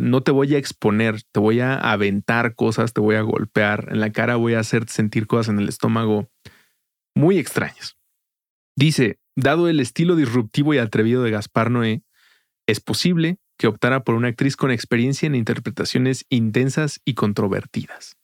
[0.00, 3.98] no te voy a exponer, te voy a aventar cosas, te voy a golpear en
[3.98, 6.28] la cara, voy a hacerte sentir cosas en el estómago
[7.16, 7.96] muy extrañas.
[8.76, 12.02] Dice, dado el estilo disruptivo y atrevido de Gaspar Noé,
[12.66, 18.16] es posible que optara por una actriz con experiencia en interpretaciones intensas y controvertidas.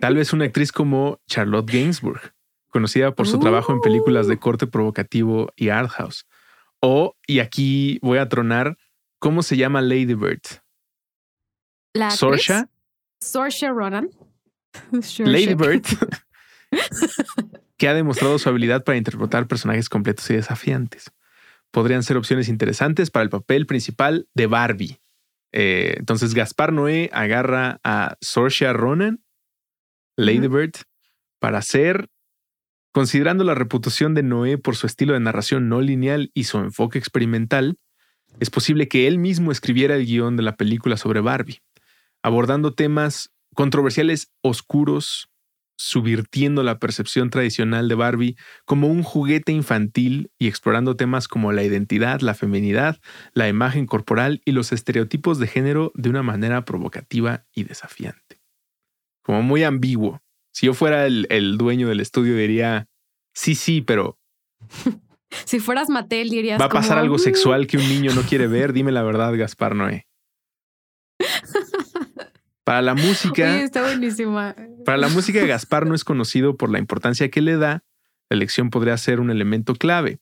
[0.00, 2.34] Tal vez una actriz como Charlotte Gainsbourg,
[2.68, 6.26] conocida por su trabajo en películas de corte provocativo y art house.
[6.80, 8.76] O, y aquí voy a tronar,
[9.22, 10.42] ¿Cómo se llama Lady Bird?
[11.94, 12.68] La Sorsha.
[13.20, 14.10] Sorsha Ronan.
[15.18, 15.84] Lady Bird.
[17.82, 21.10] que ha demostrado su habilidad para interpretar personajes completos y desafiantes.
[21.72, 25.00] Podrían ser opciones interesantes para el papel principal de Barbie.
[25.50, 29.24] Eh, entonces, Gaspar Noé agarra a Sorsha Ronan,
[30.16, 30.74] Lady Bird,
[31.40, 32.08] para hacer,
[32.92, 37.00] considerando la reputación de Noé por su estilo de narración no lineal y su enfoque
[37.00, 37.80] experimental,
[38.38, 41.62] es posible que él mismo escribiera el guion de la película sobre Barbie,
[42.22, 45.31] abordando temas controversiales oscuros,
[45.82, 51.64] subvirtiendo la percepción tradicional de Barbie como un juguete infantil y explorando temas como la
[51.64, 52.98] identidad, la feminidad,
[53.34, 58.40] la imagen corporal y los estereotipos de género de una manera provocativa y desafiante.
[59.22, 60.22] Como muy ambiguo.
[60.52, 62.86] Si yo fuera el, el dueño del estudio diría,
[63.34, 64.18] sí, sí, pero
[65.46, 66.60] Si fueras Mattel, dirías.
[66.60, 67.20] Va a pasar algo mm".
[67.20, 68.72] sexual que un niño no quiere ver.
[68.72, 70.06] Dime la verdad, Gaspar Noé.
[72.64, 73.60] Para la música.
[73.60, 74.54] está buenísima.
[74.84, 77.84] Para la música, Gaspar no es conocido por la importancia que le da.
[78.28, 80.20] La elección podría ser un elemento clave.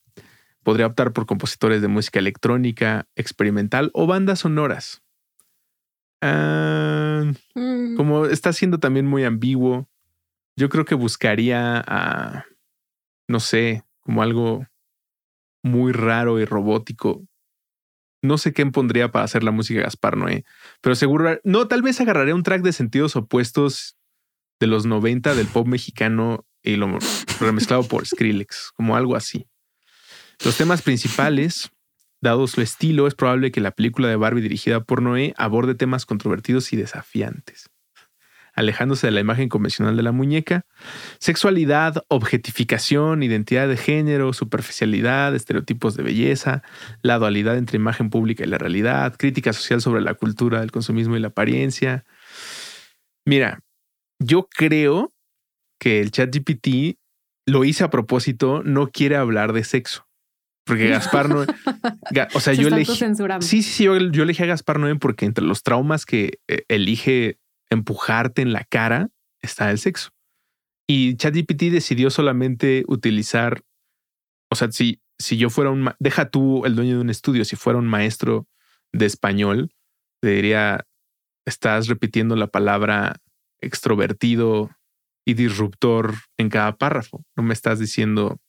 [0.62, 5.03] Podría optar por compositores de música electrónica, experimental o bandas sonoras.
[6.22, 7.96] Ah, mm.
[7.96, 9.88] Como está siendo también muy ambiguo,
[10.57, 12.44] yo creo que buscaría a,
[13.29, 14.66] no sé, como algo
[15.62, 17.26] muy raro y robótico.
[18.22, 20.44] No sé qué pondría para hacer la música Gaspar Noé,
[20.80, 23.96] pero seguro, no, tal vez agarraré un track de sentidos opuestos
[24.61, 26.98] de los 90 del pop mexicano y lo
[27.40, 29.46] remezclado por Skrillex, como algo así.
[30.44, 31.70] Los temas principales,
[32.20, 36.04] dado su estilo, es probable que la película de Barbie dirigida por Noé aborde temas
[36.04, 37.70] controvertidos y desafiantes
[38.55, 40.67] alejándose de la imagen convencional de la muñeca,
[41.19, 46.63] sexualidad, objetificación, identidad de género, superficialidad, estereotipos de belleza,
[47.03, 51.17] la dualidad entre imagen pública y la realidad, crítica social sobre la cultura del consumismo
[51.17, 52.05] y la apariencia.
[53.25, 53.61] Mira,
[54.19, 55.13] yo creo
[55.79, 56.99] que el chat GPT
[57.47, 60.07] lo hice a propósito, no quiere hablar de sexo.
[60.65, 61.45] Porque Gaspar no.
[62.35, 62.95] o sea, yo elegí.
[63.41, 63.85] Sí, sí, sí.
[63.85, 67.39] Yo, yo, elegí a Gaspar Noé porque entre los traumas que eh, elige
[67.70, 69.09] empujarte en la cara
[69.40, 70.11] está el sexo.
[70.87, 73.62] Y ChatGPT decidió solamente utilizar,
[74.50, 77.56] o sea, si, si yo fuera un, deja tú el dueño de un estudio, si
[77.56, 78.48] fuera un maestro
[78.92, 79.70] de español,
[80.20, 80.85] te diría,
[81.46, 83.16] estás repitiendo la palabra
[83.61, 84.70] extrovertido
[85.24, 87.24] y disruptor en cada párrafo.
[87.37, 88.40] No me estás diciendo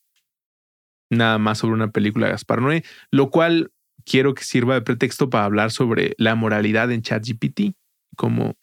[1.12, 3.72] nada más sobre una película de Gaspar Noé, lo cual
[4.06, 7.76] quiero que sirva de pretexto para hablar sobre la moralidad en ChatGPT,
[8.16, 8.56] como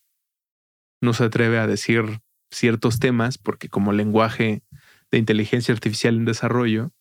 [1.00, 4.62] no se atreve a decir ciertos temas porque como lenguaje
[5.11, 6.92] de inteligencia artificial en desarrollo,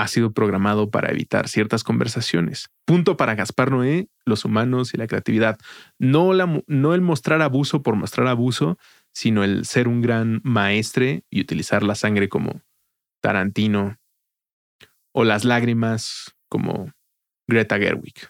[0.00, 2.70] ha sido programado para evitar ciertas conversaciones.
[2.86, 5.58] Punto para Gaspar Noé, los humanos y la creatividad.
[5.98, 8.78] No, el mostrar abuso por mostrar abuso,
[9.12, 12.62] sino el ser un gran maestre y utilizar la sangre como
[13.20, 13.98] Tarantino
[15.12, 16.92] o las lágrimas como
[17.46, 18.29] Greta Gerwig.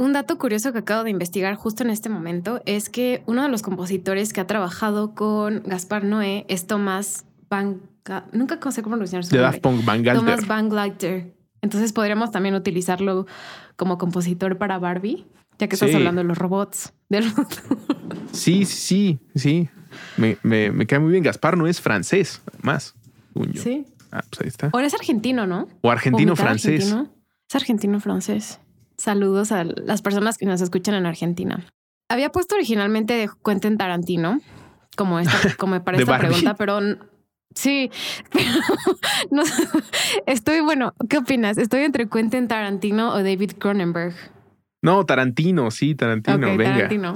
[0.00, 3.50] Un dato curioso que acabo de investigar justo en este momento es que uno de
[3.50, 7.82] los compositores que ha trabajado con Gaspar Noé es Tomás Van...
[8.32, 9.60] Nunca sé cómo pronunciar su nombre.
[9.60, 11.34] Tomás Van Gleiter.
[11.60, 13.26] Entonces podríamos también utilizarlo
[13.76, 15.26] como compositor para Barbie,
[15.58, 16.94] ya que estás hablando de los robots.
[18.32, 19.68] sí, sí, sí.
[20.16, 21.22] Me, me, cae muy bien.
[21.22, 22.94] Gaspar no es francés, más.
[23.54, 23.84] Sí.
[24.10, 24.70] Ah, pues ahí está.
[24.72, 25.68] O es argentino, ¿no?
[25.82, 26.96] O argentino-francés.
[27.46, 28.60] Es argentino-francés.
[29.00, 31.64] Saludos a las personas que nos escuchan en Argentina.
[32.10, 34.42] Había puesto originalmente de Quentin Tarantino,
[34.94, 36.80] como, esta, como para esta pregunta, pero
[37.54, 37.90] sí,
[38.30, 38.50] pero
[39.30, 39.42] no,
[40.26, 41.56] estoy, bueno, ¿qué opinas?
[41.56, 44.14] Estoy entre Quentin Tarantino o David Cronenberg.
[44.82, 46.64] No, Tarantino, sí, Tarantino, venga.
[46.74, 47.14] Tarantino.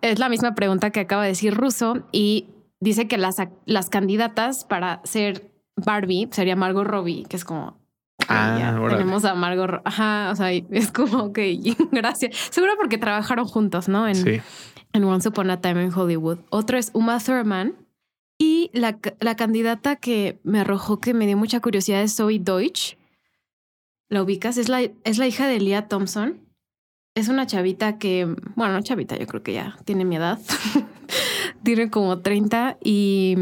[0.00, 2.48] Es la misma pregunta que acaba de decir Russo y
[2.80, 7.78] dice que las, las candidatas para ser Barbie sería Margot Robbie, que es como.
[8.30, 8.98] Ah, ya órale.
[8.98, 11.38] tenemos a Margot Ajá, o sea, es como, ok,
[11.92, 12.36] gracias.
[12.50, 14.06] Seguro porque trabajaron juntos, ¿no?
[14.08, 14.40] En, Sí.
[14.92, 16.38] en Once Upon a Time in Hollywood.
[16.50, 17.74] Otro es Uma Thurman.
[18.38, 22.96] Y la, la candidata que me arrojó, que me dio mucha curiosidad, es Zoe Deutsch.
[24.08, 24.56] ¿La ubicas?
[24.56, 26.40] Es la, es la hija de Leah Thompson.
[27.14, 30.38] Es una chavita que, bueno, no chavita, yo creo que ya tiene mi edad.
[31.62, 33.36] tiene como 30 y,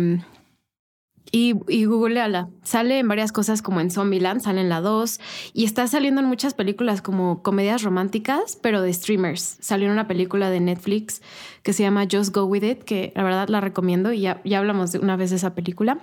[1.30, 2.48] y, y googleala.
[2.62, 5.20] Sale en varias cosas como en Zombieland, sale en la 2
[5.52, 9.58] y está saliendo en muchas películas como comedias románticas, pero de streamers.
[9.60, 11.22] Salió en una película de Netflix
[11.62, 14.58] que se llama Just Go With It, que la verdad la recomiendo y ya, ya
[14.58, 15.98] hablamos de una vez de esa película.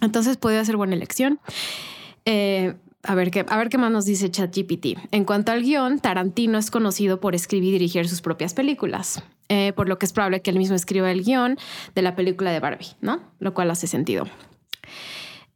[0.00, 1.40] Entonces podría ser buena elección.
[2.24, 4.98] Eh, a ver, qué, a ver qué más nos dice ChatGPT.
[5.12, 9.72] En cuanto al guion, Tarantino es conocido por escribir y dirigir sus propias películas, eh,
[9.74, 11.56] por lo que es probable que él mismo escriba el guion
[11.94, 13.20] de la película de Barbie, ¿no?
[13.38, 14.26] Lo cual hace sentido.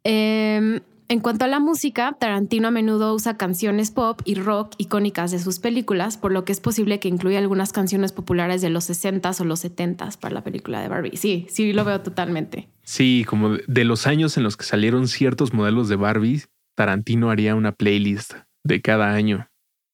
[0.04, 0.80] Eh,
[1.12, 5.38] en cuanto a la música, Tarantino a menudo usa canciones pop y rock icónicas de
[5.40, 9.38] sus películas, por lo que es posible que incluya algunas canciones populares de los 60s
[9.38, 11.18] o los 70s para la película de Barbie.
[11.18, 12.70] Sí, sí, lo veo totalmente.
[12.82, 17.54] Sí, como de los años en los que salieron ciertos modelos de Barbie, Tarantino haría
[17.54, 19.48] una playlist de cada año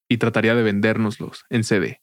[0.09, 2.01] y trataría de vendérnoslos en CD.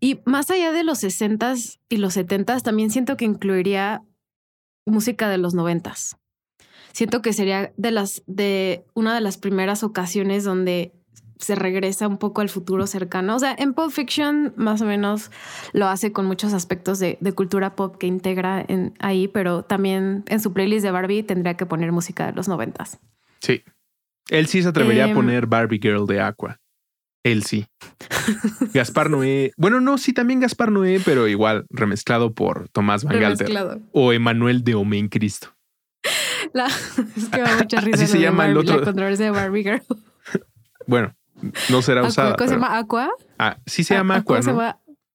[0.00, 4.02] Y más allá de los 60s y los 70s, también siento que incluiría
[4.86, 6.16] música de los 90s.
[6.92, 10.92] Siento que sería de las de una de las primeras ocasiones donde
[11.38, 13.36] se regresa un poco al futuro cercano.
[13.36, 15.30] O sea, en Pulp Fiction más o menos
[15.72, 20.24] lo hace con muchos aspectos de, de cultura pop que integra en, ahí, pero también
[20.28, 22.98] en su playlist de Barbie tendría que poner música de los noventas.
[23.40, 23.62] Sí.
[24.30, 25.14] Él sí se atrevería a Em.
[25.14, 26.60] poner Barbie Girl de Aqua.
[27.24, 27.66] Él sí.
[28.74, 29.52] Gaspar Noé.
[29.56, 33.80] Bueno, no, sí, también Gaspar Noé, pero igual remezclado por Tomás Van Remezclado.
[33.92, 35.48] o Emanuel de Omen Cristo.
[36.52, 36.66] La-
[37.16, 39.82] es que da mucha risa Así se llama el otro- la controversia de Barbie Girl.
[40.86, 41.14] Bueno,
[41.70, 42.36] no será Aqua, usada.
[42.36, 43.10] ¿Cómo se llama Aqua?
[43.38, 44.60] Ah, sí se llama Aqua, ¿no?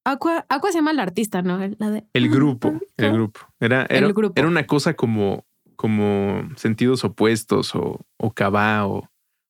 [0.06, 1.62] Aqua, Aqua se llama el artista, ¿no?
[1.62, 3.42] El, la de- El grupo, el grupo.
[3.60, 4.34] Era, era, El grupo.
[4.40, 9.10] era una cosa como, como sentidos opuestos o, o Cabá o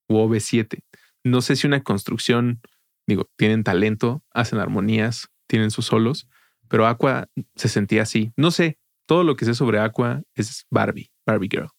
[0.10, 0.79] u OV7.
[1.23, 2.62] No sé si una construcción,
[3.08, 6.27] digo, tienen talento, hacen armonías, tienen sus solos,
[6.67, 8.32] pero Aqua se sentía así.
[8.36, 8.77] No sé,
[9.08, 11.69] todo lo que sé sobre Aqua es Barbie, Barbie Girl.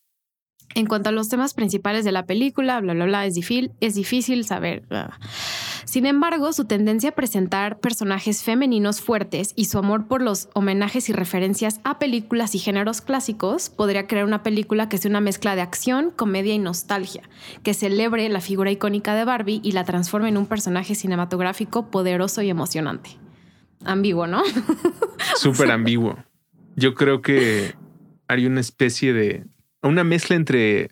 [0.74, 3.96] En cuanto a los temas principales de la película, bla, bla, bla, es difícil, es
[3.96, 4.84] difícil saber.
[5.84, 11.08] Sin embargo, su tendencia a presentar personajes femeninos fuertes y su amor por los homenajes
[11.08, 15.56] y referencias a películas y géneros clásicos podría crear una película que sea una mezcla
[15.56, 17.22] de acción, comedia y nostalgia,
[17.64, 22.42] que celebre la figura icónica de Barbie y la transforme en un personaje cinematográfico poderoso
[22.42, 23.18] y emocionante.
[23.84, 24.42] Ambiguo, ¿no?
[25.36, 26.16] Súper ambiguo.
[26.76, 27.74] Yo creo que
[28.28, 29.44] haría una especie de,
[29.82, 30.90] una mezcla entre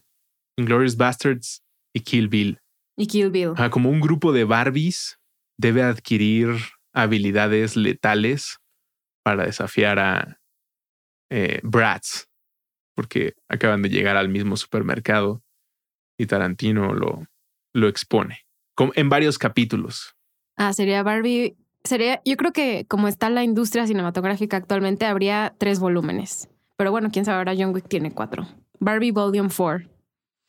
[0.57, 1.63] Inglourious Bastards
[1.95, 2.61] y Kill Bill.
[2.97, 3.55] Y Kill Bill.
[3.71, 5.19] Como un grupo de Barbies
[5.57, 6.57] debe adquirir
[6.93, 8.59] habilidades letales
[9.23, 10.41] para desafiar a
[11.31, 12.27] eh, Bratz,
[12.95, 15.43] porque acaban de llegar al mismo supermercado
[16.19, 17.27] y Tarantino lo,
[17.75, 18.49] lo expone
[18.79, 20.15] como en varios capítulos.
[20.57, 21.57] Ah, sería Barbie.
[21.83, 26.49] Sería, yo creo que como está la industria cinematográfica actualmente, habría tres volúmenes.
[26.77, 28.47] Pero bueno, quién sabe, ahora John Wick tiene cuatro.
[28.81, 29.89] Barbie Volume 4.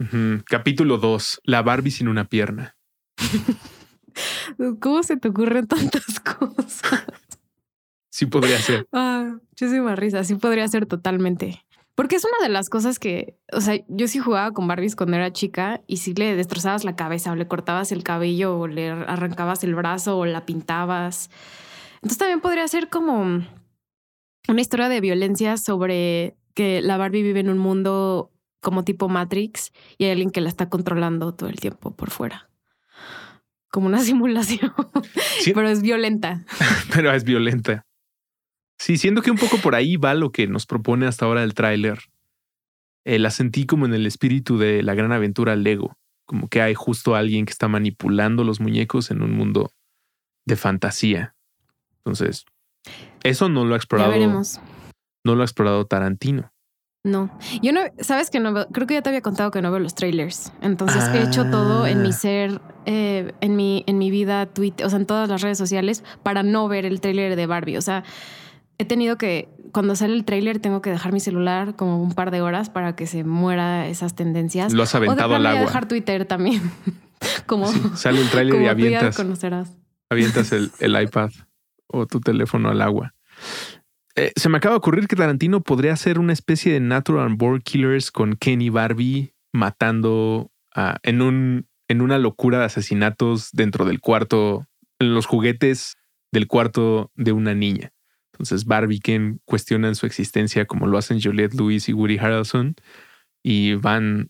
[0.01, 0.43] Ujú.
[0.45, 2.75] Capítulo 2, la Barbie sin una pierna.
[4.79, 6.81] ¿Cómo se te ocurren tantas cosas?
[8.09, 8.87] Sí podría ser.
[8.91, 10.23] Ah, muchísima risa.
[10.23, 11.63] Sí podría ser totalmente.
[11.95, 15.17] Porque es una de las cosas que, o sea, yo sí jugaba con Barbies cuando
[15.17, 18.89] era chica y sí le destrozabas la cabeza o le cortabas el cabello o le
[18.89, 21.29] arrancabas el brazo o la pintabas.
[21.95, 23.43] Entonces también podría ser como
[24.47, 28.31] una historia de violencia sobre que la Barbie vive en un mundo
[28.61, 32.49] como tipo Matrix y hay alguien que la está controlando todo el tiempo por fuera.
[33.69, 34.73] Como una simulación,
[35.39, 36.45] Sí, pero es violenta.
[36.93, 37.85] pero es violenta.
[38.77, 41.53] Sí, siento que un poco por ahí va lo que nos propone hasta ahora el
[41.53, 41.99] tráiler.
[43.05, 46.73] Eh, la sentí como en el espíritu de la gran aventura Lego, como que hay
[46.75, 49.71] justo alguien que está manipulando los muñecos en un mundo
[50.45, 51.35] de fantasía.
[51.97, 52.45] Entonces,
[53.23, 54.59] eso no lo ha Ya explorado, veremos.
[55.23, 56.51] No lo ha explorado Tarantino.
[57.05, 59.71] No, yo no, sabes que no veo, creo que ya te había contado que no
[59.71, 60.51] veo los trailers.
[60.61, 61.51] Entonces he hecho Ah.
[61.51, 65.29] todo en mi ser, eh, en mi, en mi vida, Twitter, o sea, en todas
[65.29, 67.77] las redes sociales para no ver el trailer de Barbie.
[67.77, 68.03] O sea,
[68.77, 72.31] he tenido que, cuando sale el trailer, tengo que dejar mi celular como un par
[72.31, 74.73] de horas para que se muera esas tendencias.
[74.73, 75.69] Lo has o aventado al plano ya agua.
[75.71, 76.61] dejar Twitter también.
[77.45, 79.71] como Sí, sale el tráiler y avientas, conocerás.
[80.09, 81.29] avientas el, el iPad
[81.87, 83.13] o tu teléfono al agua.
[84.15, 87.61] Eh, se me acaba de ocurrir que Tarantino podría hacer una especie de Natural Born
[87.61, 90.51] Killers con Kenny Barbie matando
[91.03, 94.67] en, un, en una locura de asesinatos dentro del cuarto,
[94.99, 95.97] en los juguetes
[96.31, 97.91] del cuarto de una niña.
[98.33, 102.75] Entonces Barbie y Ken cuestionan su existencia como lo hacen Juliette Lewis y Woody Harrelson
[103.43, 104.29] y van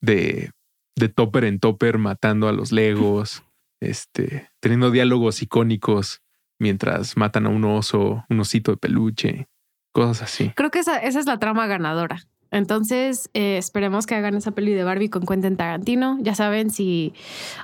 [0.00, 0.52] de,
[0.96, 3.42] de topper en topper matando a los Legos,
[3.80, 6.22] este, teniendo diálogos icónicos
[6.60, 9.48] mientras matan a un oso, un osito de peluche,
[9.92, 10.52] cosas así.
[10.54, 12.22] Creo que esa, esa es la trama ganadora.
[12.52, 16.18] Entonces, eh, esperemos que hagan esa peli de Barbie con Quentin Tarantino.
[16.20, 17.14] Ya saben si...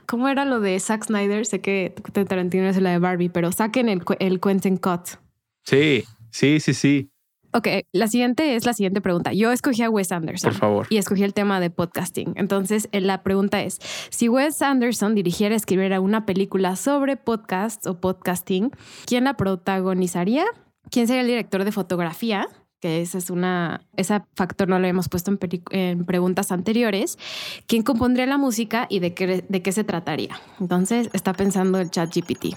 [0.07, 1.45] ¿Cómo era lo de Zack Snyder?
[1.45, 5.19] Sé que Quentin Tarantino es la de Barbie, pero saquen el, el Quentin Cut.
[5.65, 7.11] Sí, sí, sí, sí,
[7.57, 9.33] Ok, la siguiente es la siguiente pregunta.
[9.33, 10.51] Yo escogí a Wes Anderson.
[10.51, 10.87] por favor.
[10.91, 12.35] Y escogí el tema de podcasting.
[12.37, 13.79] Entonces, eh, la pregunta es,
[14.11, 18.73] si Wes Anderson dirigiera, escribiera una película sobre podcasts o podcasting,
[19.07, 20.45] ¿quién la protagonizaría?
[20.91, 22.47] ¿Quién sería el director de fotografía?
[22.87, 25.37] Que ese es una, ese factor no lo habíamos puesto
[25.71, 27.19] en, preguntas anteriores.
[27.67, 30.41] ¿Quién compondría la música y de qué, de qué se trataría?
[30.61, 32.57] Entonces, está pensando el chat GPT.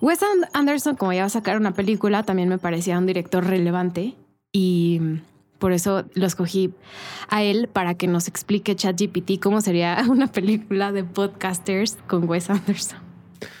[0.00, 3.44] Wes And- Anderson, como ya va a sacar una película, también me parecía un director
[3.44, 4.14] relevante
[4.52, 5.00] y
[5.58, 6.72] por eso lo escogí
[7.28, 12.48] a él para que nos explique ChatGPT cómo sería una película de podcasters con Wes
[12.48, 13.00] Anderson.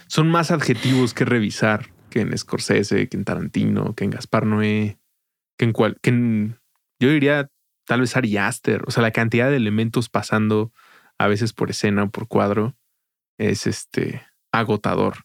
[0.06, 4.98] Son más adjetivos que revisar que en Scorsese, que en Tarantino, que en Gaspar Noé,
[5.58, 6.58] que en cual, que en,
[7.00, 7.50] yo diría
[7.86, 8.82] tal vez Ari Aster.
[8.86, 10.72] O sea, la cantidad de elementos pasando
[11.18, 12.76] a veces por escena o por cuadro
[13.38, 14.22] es este
[14.52, 15.24] agotador.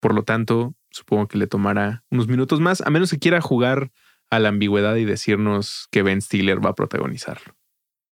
[0.00, 3.92] Por lo tanto, supongo que le tomará unos minutos más, a menos que quiera jugar
[4.30, 7.54] a la ambigüedad y decirnos que Ben Stiller va a protagonizarlo.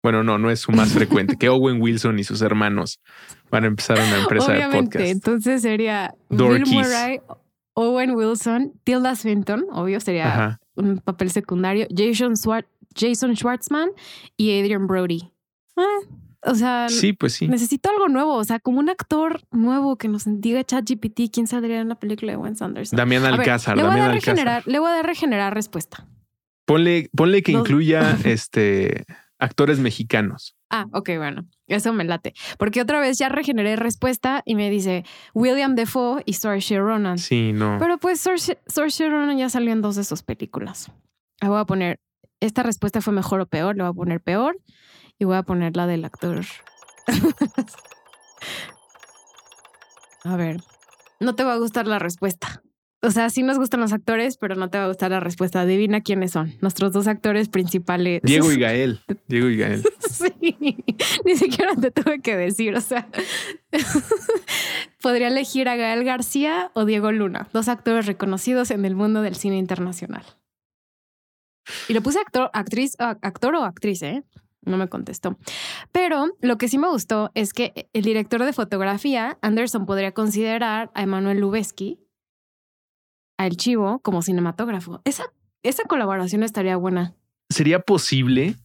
[0.02, 3.00] Bueno, no, no es su más frecuente, que Owen Wilson y sus hermanos
[3.50, 5.06] van a empezar una empresa de podcast.
[5.06, 6.70] entonces sería Dorkies.
[6.70, 7.22] Bill Murray,
[7.74, 10.60] Owen Wilson, Tilda Swinton, obvio sería Ajá.
[10.76, 13.90] Un papel secundario, Jason, Swart- Jason Schwartzman
[14.38, 15.32] y Adrian Brody.
[15.78, 16.00] Ah,
[16.44, 17.48] o sea, Sí, pues sí.
[17.48, 21.82] necesito algo nuevo, o sea, como un actor nuevo que nos diga ChatGPT quién saldría
[21.82, 22.96] en la película de Wes Anderson.
[22.96, 24.36] Damián ver, Alcázar, le voy a Damián Alcázar.
[24.36, 26.08] regenerar, le voy a dar regenerar respuesta.
[26.66, 27.62] Ponle, ponle que Dos.
[27.62, 29.06] incluya este
[29.40, 30.55] actores mexicanos.
[30.70, 32.34] Ah, ok, bueno, eso me late.
[32.58, 37.18] Porque otra vez ya regeneré respuesta y me dice William Defoe y Saoirse Ronan.
[37.18, 37.78] Sí, no.
[37.80, 40.92] Pero pues Saoirse Ronan ya salió en dos de sus películas.
[41.42, 42.00] Le voy a poner,
[42.40, 44.58] esta respuesta fue mejor o peor, le voy a poner peor
[45.20, 46.44] y voy a poner la del actor.
[50.24, 50.62] a ver,
[51.20, 52.64] no te va a gustar la respuesta.
[53.06, 55.62] O sea, sí nos gustan los actores, pero no te va a gustar la respuesta.
[55.62, 58.22] Adivina quiénes son nuestros dos actores principales.
[58.24, 59.00] Diego y Gael.
[59.28, 59.84] Diego y Gael.
[60.10, 60.34] Sí,
[61.26, 63.08] ni siquiera te tuve que decir, o sea,
[65.02, 69.36] podría elegir a Gael García o Diego Luna, dos actores reconocidos en el mundo del
[69.36, 70.24] cine internacional.
[71.88, 74.24] Y le puse actor, actriz, a- actor o actriz, ¿eh?
[74.62, 75.38] No me contestó.
[75.92, 80.90] Pero lo que sí me gustó es que el director de fotografía, Anderson, podría considerar
[80.96, 82.00] a Emanuel Lubezki,
[83.38, 85.02] a El Chivo, como cinematógrafo.
[85.06, 85.26] Esa,
[85.64, 87.16] esa colaboración estaría buena.
[87.50, 88.56] ¿Sería posible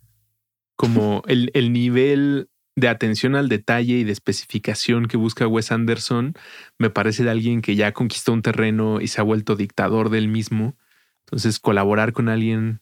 [0.77, 6.35] como el, el nivel de atención al detalle y de especificación que busca Wes Anderson?
[6.79, 10.29] Me parece de alguien que ya conquistó un terreno y se ha vuelto dictador del
[10.29, 10.77] mismo.
[11.27, 12.81] Entonces, colaborar con alguien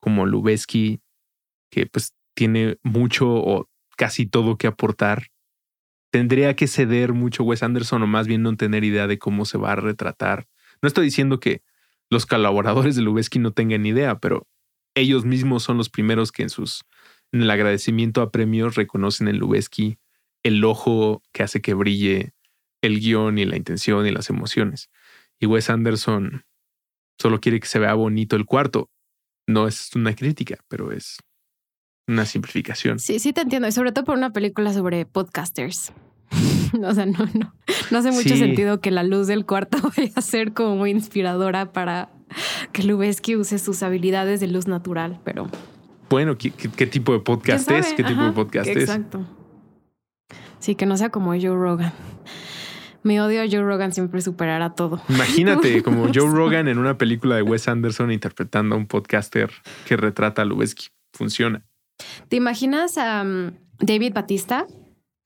[0.00, 1.00] como Lubeski,
[1.70, 5.26] que pues tiene mucho o casi todo que aportar,
[6.10, 9.58] tendría que ceder mucho Wes Anderson o más bien no tener idea de cómo se
[9.58, 10.46] va a retratar.
[10.82, 11.62] No estoy diciendo que
[12.10, 14.48] los colaboradores de Lubeski no tengan idea, pero
[14.94, 16.84] ellos mismos son los primeros que en sus
[17.32, 19.98] en el agradecimiento a premios reconocen en Lubeski
[20.42, 22.34] el ojo que hace que brille
[22.82, 24.90] el guion y la intención y las emociones.
[25.38, 26.44] Y Wes Anderson
[27.18, 28.90] solo quiere que se vea bonito el cuarto.
[29.46, 31.18] No es una crítica, pero es
[32.08, 32.98] una simplificación.
[32.98, 33.68] Sí, sí te entiendo.
[33.68, 35.92] Y sobre todo por una película sobre podcasters.
[36.84, 37.54] o sea, no, no.
[37.90, 38.38] No hace mucho Sí.
[38.38, 42.08] sentido que la luz del cuarto vaya a ser como muy inspiradora para
[42.72, 45.48] que Lubeski use sus habilidades de luz natural, pero.
[46.08, 47.92] Bueno, ¿qué, qué- qué tipo de ¿quién podcast es?
[47.94, 48.76] ¿Qué tipo de podcast es?
[48.76, 49.24] Exacto.
[50.58, 51.92] Sí, que no sea como Joe Rogan.
[53.02, 55.00] Mi odio a Joe Rogan siempre superará todo.
[55.08, 59.50] Imagínate como Joe Rogan en una película de Wes Anderson interpretando a un podcaster
[59.86, 60.88] que retrata a Lubeski.
[61.14, 61.64] Funciona.
[62.28, 64.66] ¿Te imaginas a um, David Batista?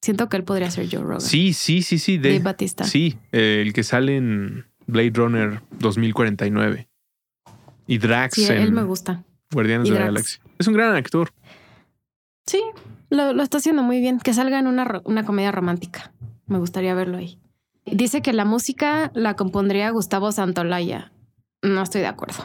[0.04, 1.22] Siento que él podría ser Joe Rogan.
[1.22, 2.18] Sí, sí, sí, sí.
[2.18, 2.84] de- Dave Batista.
[2.84, 6.88] Sí, eh, el que sale en Blade Runner 2049.
[7.86, 9.24] Y Drax Sí, en él me gusta.
[9.50, 10.04] Guardianes y de la.
[10.06, 10.42] Galaxia.
[10.58, 11.30] Es un gran actor.
[12.46, 12.62] Sí,
[13.08, 14.18] lo, lo está haciendo muy bien.
[14.18, 16.12] Que salga en una, una comedia romántica.
[16.46, 17.38] Me gustaría verlo ahí.
[17.86, 21.12] Dice que la música la compondría Gustavo Santolaya.
[21.62, 22.44] No estoy de acuerdo.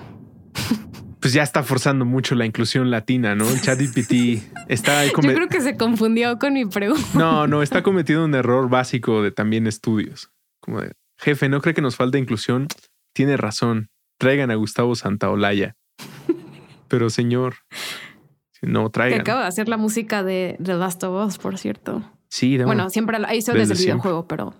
[1.29, 3.45] Pues ya está forzando mucho la inclusión latina, ¿no?
[3.45, 5.05] ChatGPT está...
[5.05, 7.05] Yo creo que se confundió con mi pregunta.
[7.13, 10.31] No, no, está cometiendo un error básico de también estudios.
[10.59, 12.67] Como de, jefe, ¿no cree que nos falta inclusión?
[13.13, 13.91] Tiene razón.
[14.17, 15.75] Traigan a Gustavo Santaolalla.
[16.87, 17.57] Pero señor,
[18.63, 19.19] no traigan.
[19.19, 22.11] Que acaba de hacer la música de The Last of Us, por cierto.
[22.27, 24.55] Sí, bueno, siempre hizo desde, el videojuego, pero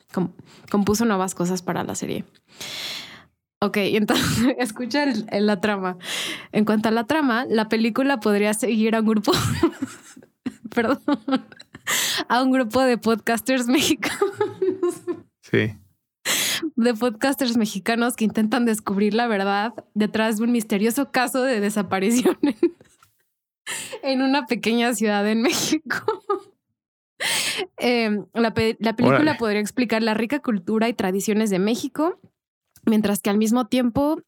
[0.69, 2.25] compuso nuevas cosas para la serie.
[3.61, 5.97] Ok, entonces escucha la trama.
[6.51, 9.31] En cuanto a la trama, la película podría seguir a un grupo,
[10.73, 11.01] perdón,
[12.27, 14.31] a un grupo de podcasters mexicanos.
[15.41, 15.75] Sí.
[16.75, 22.37] De podcasters mexicanos que intentan descubrir la verdad detrás de un misterioso caso de desaparición
[24.03, 26.23] en una pequeña ciudad en México.
[27.77, 32.19] Em, la, película podría explicar la rica cultura y tradiciones de México,
[32.89, 34.21] mientras que al mismo tiempo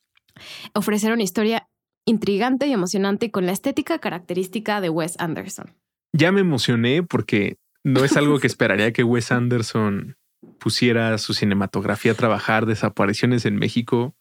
[0.74, 1.68] ofrecer una historia
[2.06, 5.76] intrigante y emocionante con la estética característica de Wes Anderson.
[6.14, 10.18] Ya me emocioné porque no es algo que esperaría que Wes Anderson
[10.60, 14.16] pusiera su cinematografía a trabajar, desapariciones en México.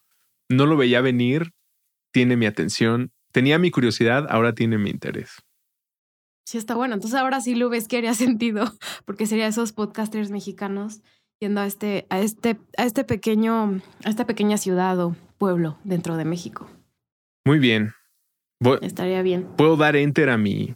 [0.49, 1.53] No lo veía venir,
[2.13, 5.43] tiene mi atención, tenía mi curiosidad, ahora tiene mi interés.
[6.45, 6.95] Sí, está bueno.
[6.95, 8.75] Entonces ahora sí lo ves que haría sentido,
[9.05, 11.01] porque sería esos podcasters mexicanos
[11.41, 16.17] yendo a este, a este, a este pequeño, a esta pequeña ciudad o pueblo dentro
[16.17, 16.69] de México.
[17.47, 17.95] Muy bien.
[18.83, 19.49] Estaría bien.
[19.57, 20.75] ¿Puedo dar enter a mi?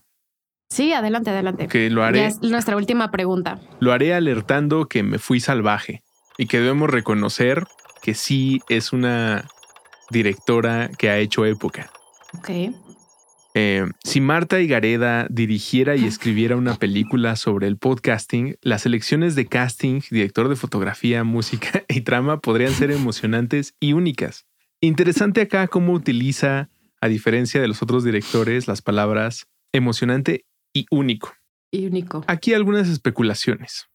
[0.70, 1.68] Sí, adelante, adelante.
[1.68, 2.26] Que lo haré.
[2.26, 3.60] es nuestra última pregunta.
[3.80, 6.02] Lo haré alertando que me fui salvaje
[6.38, 7.64] y que debemos reconocer
[8.02, 9.46] que sí es una
[10.10, 11.90] directora que ha hecho época.
[12.38, 12.50] Ok.
[13.56, 19.46] Eh, si Marta Higareda dirigiera y escribiera una película sobre el podcasting, las elecciones de
[19.46, 24.46] casting, director de fotografía, música y trama podrían ser emocionantes y únicas.
[24.80, 26.68] Interesante acá cómo utiliza,
[27.00, 31.32] a diferencia de los otros directores, las palabras emocionante y único.
[31.70, 32.24] Y único.
[32.26, 33.86] Aquí algunas especulaciones.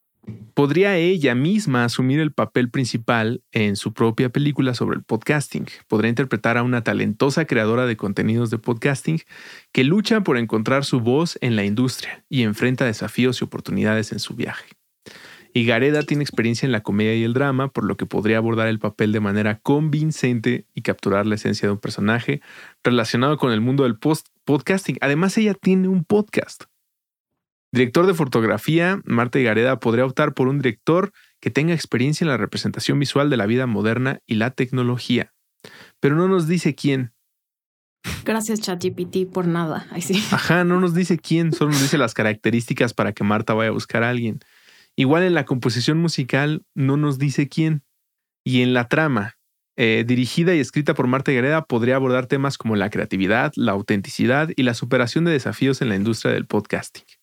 [0.53, 5.65] ¿Podría ella misma asumir el papel principal en su propia película sobre el podcasting?
[5.87, 9.21] Podría interpretar a una talentosa creadora de contenidos de podcasting
[9.71, 14.19] que lucha por encontrar su voz en la industria y enfrenta desafíos y oportunidades en
[14.19, 14.65] su viaje.
[15.53, 18.67] Y Gareda tiene experiencia en la comedia y el drama, por lo que podría abordar
[18.67, 22.41] el papel de manera convincente y capturar la esencia de un personaje
[22.83, 24.97] relacionado con el mundo del podcasting.
[25.01, 26.65] Además, ella tiene un podcast.
[27.71, 32.37] Director de fotografía, Marta Gareda podría optar por un director que tenga experiencia en la
[32.37, 35.33] representación visual de la vida moderna y la tecnología.
[35.99, 37.13] Pero no nos dice quién.
[38.25, 39.87] Gracias, ChatGPT, por nada.
[40.01, 40.23] sí.
[40.31, 43.73] Ajá, no nos dice quién, solo nos dice las características para que Marta vaya a
[43.73, 44.39] buscar a alguien.
[44.95, 47.83] Igual en la composición musical no nos dice quién.
[48.43, 49.35] Y en la trama,
[49.77, 54.49] eh, dirigida y escrita por Marta Gareda, podría abordar temas como la creatividad, la autenticidad
[54.55, 57.18] y la superación de desafíos en la industria del podcasting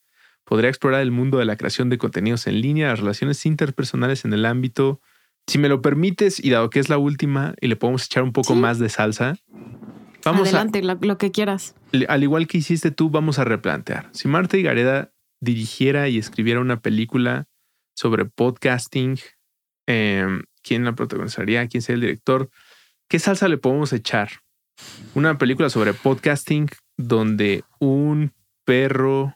[0.46, 4.32] podría explorar el mundo de la creación de contenidos en línea, las relaciones interpersonales en
[4.32, 5.00] el ámbito.
[5.46, 8.32] Si me lo permites, y dado que es la última y le podemos echar un
[8.32, 9.36] poco más de salsa,
[10.24, 11.74] vamos Adelante, lo, que quieras.
[12.08, 14.08] Al igual que hiciste tú, vamos a replantear.
[14.12, 17.48] Si Marta Gareda dirigiera y escribiera una película
[17.94, 19.18] sobre podcasting,
[19.86, 21.66] em, ¿quién la protagonizaría?
[21.66, 22.50] ¿Quién sería el director?
[23.08, 24.30] ¿Qué salsa le podemos echar?
[25.14, 28.32] Una película sobre podcasting donde un
[28.64, 29.35] perro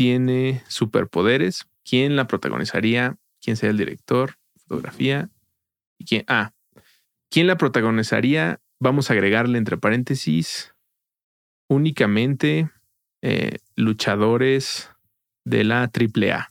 [0.00, 1.66] tiene superpoderes.
[1.84, 3.18] ¿Quién la protagonizaría?
[3.38, 4.38] ¿Quién sería el director?
[4.66, 5.28] Fotografía.
[5.98, 6.24] ¿Y quién?
[6.26, 6.54] Ah,
[7.30, 8.62] ¿quién la protagonizaría?
[8.78, 10.74] Vamos a agregarle entre paréntesis
[11.68, 12.70] únicamente
[13.20, 14.88] eh, luchadores
[15.44, 16.50] de la AAA.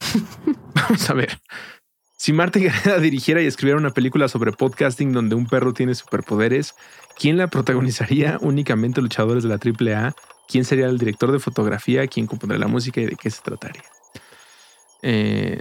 [0.74, 1.38] Vamos a ver.
[2.16, 6.74] Si Marta Gareda dirigiera y escribiera una película sobre podcasting donde un perro tiene superpoderes,
[7.16, 8.36] ¿quién la protagonizaría?
[8.40, 10.16] Únicamente luchadores de la AAA
[10.48, 13.84] quién sería el director de fotografía, quién compondría la música y de qué se trataría.
[15.02, 15.60] Eh,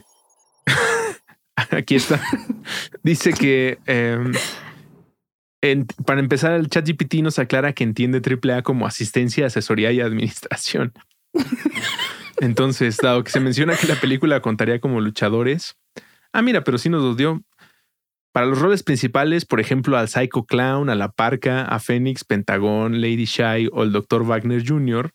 [1.56, 2.22] aquí está.
[3.04, 4.32] Dice que em,
[6.06, 10.94] para empezar, el chat GPT nos aclara que entiende AAA como asistencia, asesoría y administración.
[12.38, 15.76] Entonces, dado que se menciona que la película contaría como luchadores.
[16.32, 17.42] Ah, mira, pero sí nos los dio.
[18.38, 23.02] Para los roles principales, por ejemplo, al Psycho Clown, a la Parca, a Phoenix, Pentagón,
[23.02, 24.24] Lady Shy o el Dr.
[24.28, 25.12] Wagner Jr.,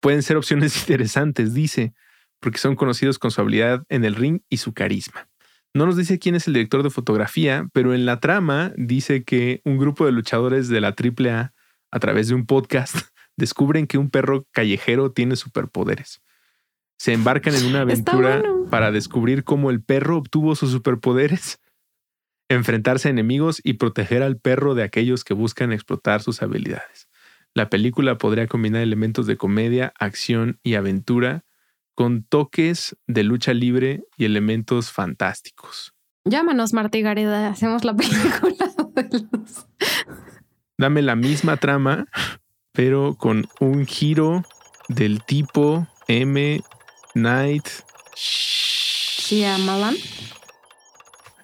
[0.00, 1.92] pueden ser opciones interesantes, dice,
[2.38, 5.28] porque son conocidos con su habilidad en el ring y su carisma.
[5.74, 9.60] No nos dice quién es el director de fotografía, pero en la trama dice que
[9.64, 11.52] un grupo de luchadores de la AAA,
[11.90, 12.94] a través de un podcast,
[13.36, 16.22] descubren que un perro callejero tiene superpoderes.
[16.96, 18.40] Se embarcan en una aventura
[18.70, 21.58] para descubrir cómo el perro obtuvo sus superpoderes,
[22.48, 27.08] enfrentarse a enemigos y proteger al perro de aquellos que buscan explotar sus habilidades.
[27.54, 31.44] La película podría combinar elementos de comedia, acción y aventura
[31.94, 35.94] con toques de lucha libre y elementos fantásticos.
[36.24, 38.66] Llámanos, Marta y Gareda, hacemos la película
[40.78, 42.06] Dame la misma trama,
[42.72, 44.42] pero con un giro
[44.88, 46.60] del tipo M.
[47.14, 47.66] Night
[48.14, 49.96] Shyamalan.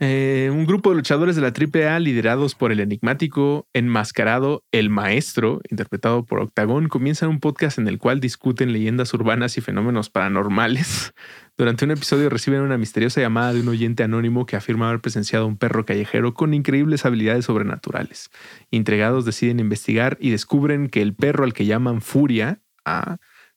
[0.04, 5.60] Eh, un grupo de luchadores de la AAA liderados por el enigmático enmascarado El Maestro,
[5.70, 11.14] interpretado por Octagon, comienzan un podcast en el cual discuten leyendas urbanas y fenómenos paranormales.
[11.56, 15.46] Durante un episodio reciben una misteriosa llamada de un oyente anónimo que afirma haber presenciado
[15.46, 18.30] un perro callejero con increíbles habilidades sobrenaturales.
[18.72, 22.60] Intrigados deciden investigar y descubren que el perro al que llaman Furia,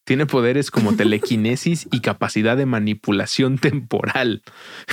[0.06, 4.42] tiene poderes como telequinesis y capacidad de manipulación temporal.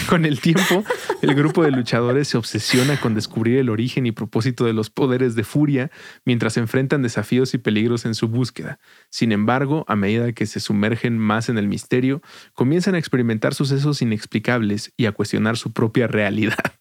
[0.09, 0.83] Con el tiempo,
[1.21, 5.35] el grupo de luchadores se obsesiona con descubrir el origen y propósito de los poderes
[5.35, 5.91] de furia
[6.25, 8.79] mientras enfrentan desafíos y peligros en su búsqueda.
[9.11, 14.01] Sin embargo, a medida que se sumergen más en el misterio, comienzan a experimentar sucesos
[14.01, 16.73] inexplicables y a cuestionar su propia realidad.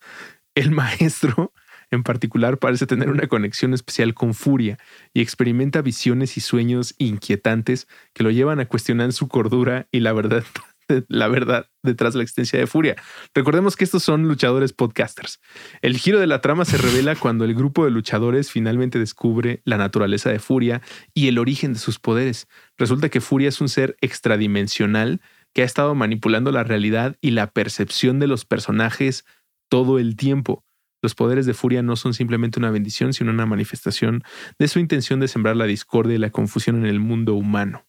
[0.55, 1.53] El maestro
[1.93, 4.79] en particular parece tener una conexión especial con Furia
[5.13, 10.15] y experimenta visiones y sueños inquietantes que lo llevan a cuestionar su cordura y la
[10.15, 10.43] verdad,
[11.09, 12.97] la verdad detrás de la existencia de Furia.
[13.35, 15.39] Recordemos que estos son luchadores podcasters.
[15.83, 19.77] El giro de la trama se revela cuando el grupo de luchadores finalmente descubre la
[19.77, 20.81] naturaleza de Furia
[21.13, 22.49] y el origen de sus poderes.
[22.79, 25.21] Resulta que Furia es un ser extradimensional
[25.53, 29.27] que ha estado manipulando la realidad y la percepción de los personajes
[29.69, 30.65] todo el tiempo.
[31.03, 34.23] Los poderes de furia no son simplemente una bendición, sino una manifestación
[34.59, 37.85] de su intención de sembrar la discordia y la confusión en el mundo humano.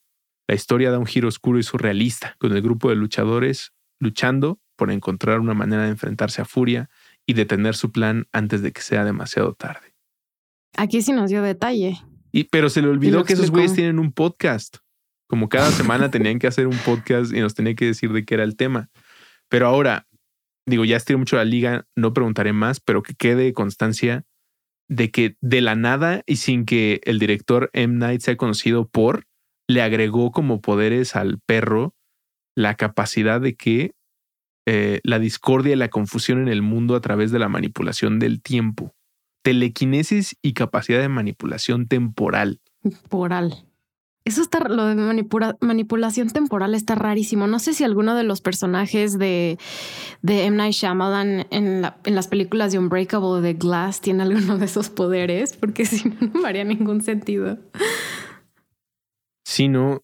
[0.47, 4.91] La historia da un giro oscuro y surrealista, con el grupo de luchadores luchando por
[4.91, 6.89] encontrar una manera de enfrentarse a Furia
[7.25, 9.95] y detener su plan antes de que sea demasiado tarde.
[10.75, 12.01] Aquí sí nos dio detalle.
[12.31, 14.77] Y, pero se le olvidó que esos güeyes tienen un podcast.
[15.27, 18.33] Como cada semana tenían que hacer un podcast y nos tenían que decir de qué
[18.33, 18.89] era el tema.
[19.49, 20.07] Pero ahora,
[20.65, 24.25] digo, ya estiré mucho la liga, no preguntaré más, pero que quede constancia
[24.89, 27.97] de que de la nada y sin que el director M.
[27.97, 29.25] Night sea conocido por,
[29.67, 31.95] le agregó como poderes al perro
[32.55, 33.95] la capacidad de que
[34.65, 38.41] eh, la discordia y la confusión en el mundo a través de la manipulación del
[38.41, 38.93] tiempo,
[39.43, 42.61] telequinesis y capacidad de manipulación temporal.
[42.81, 43.65] Temporal.
[44.25, 44.95] Eso está, lo de
[45.59, 47.45] manipulación temporal está rarísimo.
[47.45, 49.57] No sé si alguno de los personajes de,
[50.21, 50.55] de M.
[50.55, 55.57] Night Shyamalan en, en las películas de Unbreakable de Glass tiene alguno de esos poderes,
[55.57, 57.57] porque si no, no haría ningún sentido.
[59.43, 60.03] Si no,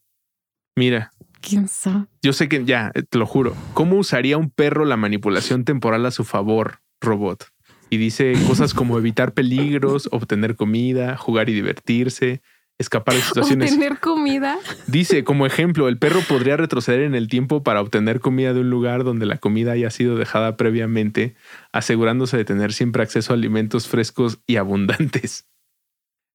[0.76, 1.11] mira.
[1.39, 2.07] ¿Quién sabe?
[2.22, 3.55] Yo sé que ya, te lo juro.
[3.74, 7.53] ¿Cómo usaría un perro la manipulación temporal a su favor, robot?
[7.89, 12.41] Y dice cosas como evitar peligros, obtener comida, jugar y divertirse
[12.80, 13.71] escapar de situaciones.
[13.71, 14.57] Obtener comida.
[14.88, 18.69] Dice, como ejemplo, el perro podría retroceder en el tiempo para obtener comida de un
[18.69, 21.36] lugar donde la comida haya sido dejada previamente,
[21.71, 25.49] asegurándose de tener siempre acceso a alimentos frescos y abundantes.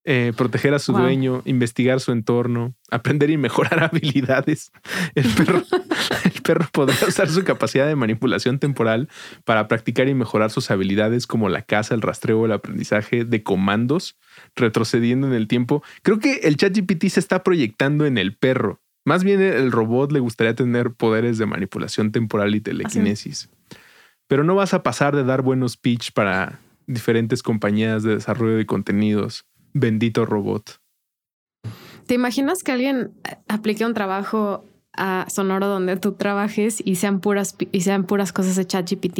[0.06, 4.70] Eh, proteger a su dueño, investigar su entorno, aprender y mejorar habilidades.
[5.14, 5.62] El perro,
[6.24, 9.08] el perro podría usar su capacidad de manipulación temporal
[9.46, 14.18] para practicar y mejorar sus habilidades como la caza, el rastreo, el aprendizaje de comandos,
[14.54, 15.82] retrocediendo en el tiempo.
[16.02, 18.82] Creo que el ChatGPT se está proyectando en el perro.
[19.06, 23.48] Más bien el robot le gustaría tener poderes de manipulación temporal y telequinesis.
[24.28, 28.66] Pero no vas a pasar de dar buenos pitch para diferentes compañías de desarrollo de
[28.66, 30.80] contenidos Bendito robot.
[32.06, 33.12] ¿Te imaginas que alguien
[33.48, 38.56] aplique un trabajo a Sonoro donde tú trabajes y sean puras y sean puras cosas
[38.56, 39.18] de ChatGPT?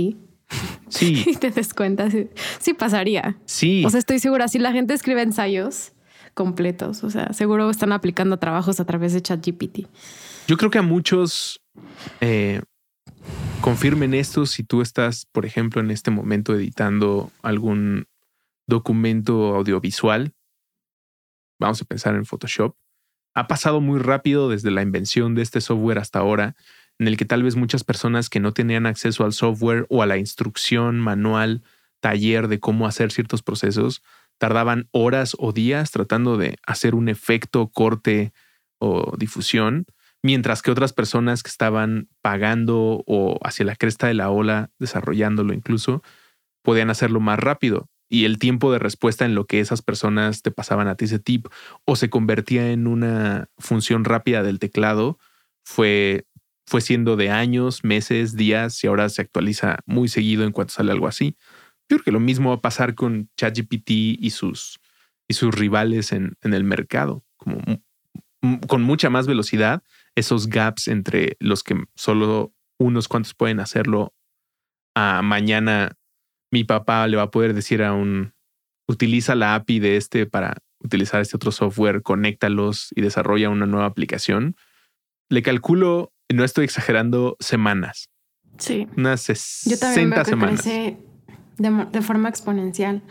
[0.89, 1.25] Sí.
[1.27, 2.09] y te des cuenta.
[2.61, 3.37] Sí, pasaría.
[3.47, 3.85] Sí.
[3.85, 4.49] O sea, estoy segura.
[4.49, 5.93] Si la gente escribe ensayos
[6.35, 9.87] completos, o sea, seguro están aplicando trabajos a través de ChatGPT.
[10.47, 11.61] Yo creo que a muchos
[12.21, 12.61] eh,
[13.61, 18.07] confirmen esto si tú estás, por ejemplo, en este momento editando algún
[18.67, 20.33] documento audiovisual
[21.59, 22.77] vamos a pensar en Photoshop,
[23.35, 26.55] ha pasado muy rápido desde la invención de este software hasta ahora,
[26.99, 30.07] en el que tal vez muchas personas que no tenían acceso al software o a
[30.07, 31.63] la instrucción, manual,
[32.01, 34.03] taller de cómo hacer ciertos procesos,
[34.39, 38.33] tardaban horas o días tratando de hacer un efecto, corte
[38.79, 39.87] o difusión,
[40.23, 45.53] mientras que otras personas que estaban pagando o hacia la cresta de la ola, desarrollándolo
[45.53, 46.03] incluso,
[46.63, 47.89] podían hacerlo más rápido.
[48.09, 51.19] Y el tiempo de respuesta en lo que esas personas te pasaban a ti ese
[51.19, 51.47] tip
[51.85, 55.19] o se convertía en una función rápida del teclado
[55.65, 56.27] fue,
[56.67, 60.93] fue siendo de años, meses, días y ahora se actualiza muy seguido en cuanto sale
[60.93, 61.37] algo así.
[61.89, 64.81] Yo creo que lo mismo va a pasar con ChatGPT y sus,
[65.29, 67.61] y sus rivales en, en el mercado, como
[68.67, 69.83] con mucha más velocidad,
[70.15, 74.15] esos gaps entre los que solo unos cuantos pueden hacerlo
[74.95, 75.97] a mañana
[76.55, 78.33] mi papá le va a poder decir a un,
[78.87, 83.87] utiliza la API de este para utilizar este otro software, conéctalos y desarrolla una nueva
[83.87, 84.55] aplicación.
[85.29, 88.09] Le calculo, no estoy exagerando, semanas.
[88.59, 88.87] Sí.
[88.97, 90.65] Unas 60 semanas.
[90.65, 90.97] de,
[91.59, 93.03] de, forma exponencial.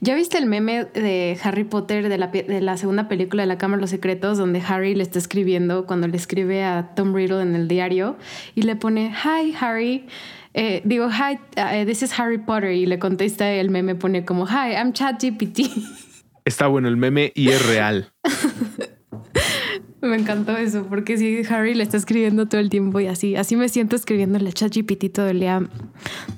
[0.00, 3.58] ¿Ya viste el meme de Harry Potter de la, de la segunda película de la
[3.58, 7.42] Cámara de los Secretos, donde Harry le está escribiendo cuando le escribe a Tom Riddle
[7.42, 8.16] en el diario
[8.54, 10.06] y le pone, Hi Harry,
[10.54, 14.46] eh, digo, hi, uh, this is Harry Potter y le contesta el meme pone como,
[14.46, 15.60] hi, I'm ChatGPT.
[16.44, 18.12] Está bueno el meme y es real.
[20.00, 23.56] me encantó eso, porque si Harry le está escribiendo todo el tiempo y así, así
[23.56, 25.62] me siento escribiéndole a ChatGPT todo el día,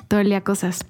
[0.08, 0.86] todo el día cosas.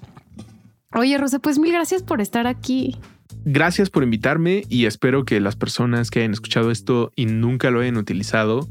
[0.93, 2.95] Oye, Rosa, pues mil gracias por estar aquí.
[3.43, 7.81] Gracias por invitarme y espero que las personas que hayan escuchado esto y nunca lo
[7.81, 8.67] hayan utilizado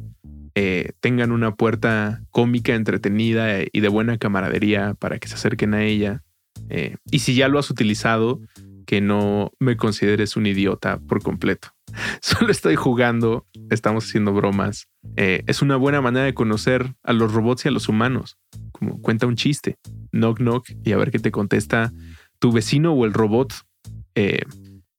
[0.59, 5.85] eh, tengan una puerta cómica, entretenida y de buena camaradería para que se acerquen a
[5.85, 6.23] ella.
[6.71, 8.41] Eh, y si ya lo has utilizado,
[8.87, 11.69] que no me consideres un idiota por completo.
[12.23, 14.89] Solo estoy jugando, estamos haciendo bromas.
[15.17, 18.39] Eh, es una buena manera de conocer a los robots y a los humanos.
[18.73, 19.77] Como cuenta un chiste,
[20.11, 21.93] knock knock, y a ver qué te contesta
[22.39, 23.53] tu vecino o el robot.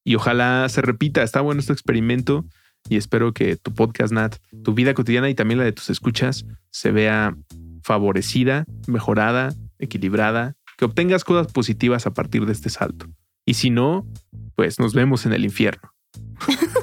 [0.04, 1.24] y ojalá se repita.
[1.24, 2.46] Está bueno este experimento
[2.88, 6.46] y espero que tu podcast, Nat, tu vida cotidiana y también la de tus escuchas
[6.70, 7.36] se vea
[7.82, 13.06] favorecida, mejorada, equilibrada, que obtengas cosas positivas a partir de este salto.
[13.44, 14.06] Y si no,
[14.54, 15.94] pues nos vemos en el infierno.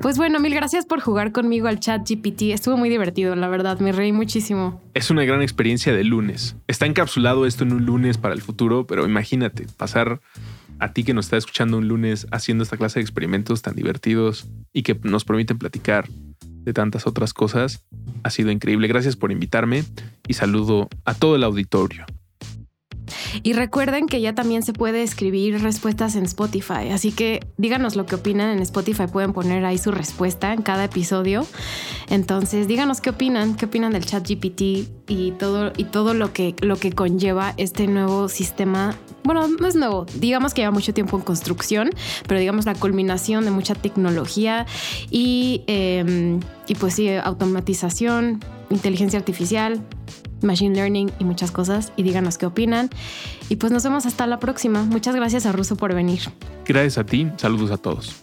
[0.00, 2.52] Pues bueno, mil gracias por jugar conmigo al chat GPT.
[2.52, 4.80] Estuvo muy divertido, la verdad, me reí muchísimo.
[4.94, 6.56] Es una gran experiencia de lunes.
[6.66, 10.20] Está encapsulado esto en un lunes para el futuro, pero imagínate, pasar
[10.82, 14.48] a ti que nos está escuchando un lunes haciendo esta clase de experimentos tan divertidos
[14.72, 16.08] y que nos permiten platicar
[16.44, 17.84] de tantas otras cosas.
[18.24, 18.88] Ha sido increíble.
[18.88, 19.84] Gracias por invitarme
[20.26, 22.04] y saludo a todo el auditorio.
[23.44, 28.04] Y recuerden que ya también se puede escribir respuestas en Spotify, así que díganos lo
[28.04, 31.46] que opinan en Spotify, pueden poner ahí su respuesta en cada episodio.
[32.08, 34.62] Entonces, díganos qué opinan, qué opinan del chat GPT
[35.08, 38.96] y todo, y todo lo, que, lo que conlleva este nuevo sistema.
[39.24, 41.90] Bueno, no es nuevo, digamos que lleva mucho tiempo en construcción,
[42.26, 44.66] pero digamos la culminación de mucha tecnología
[45.10, 49.80] y, em, y pues sí, automatización, inteligencia artificial,
[50.42, 52.90] machine learning y muchas cosas y díganos qué opinan.
[53.48, 54.82] Y pues nos vemos hasta la próxima.
[54.84, 56.20] Muchas gracias a Russo por venir.
[56.66, 57.28] Gracias a ti.
[57.36, 58.22] Saludos a todos.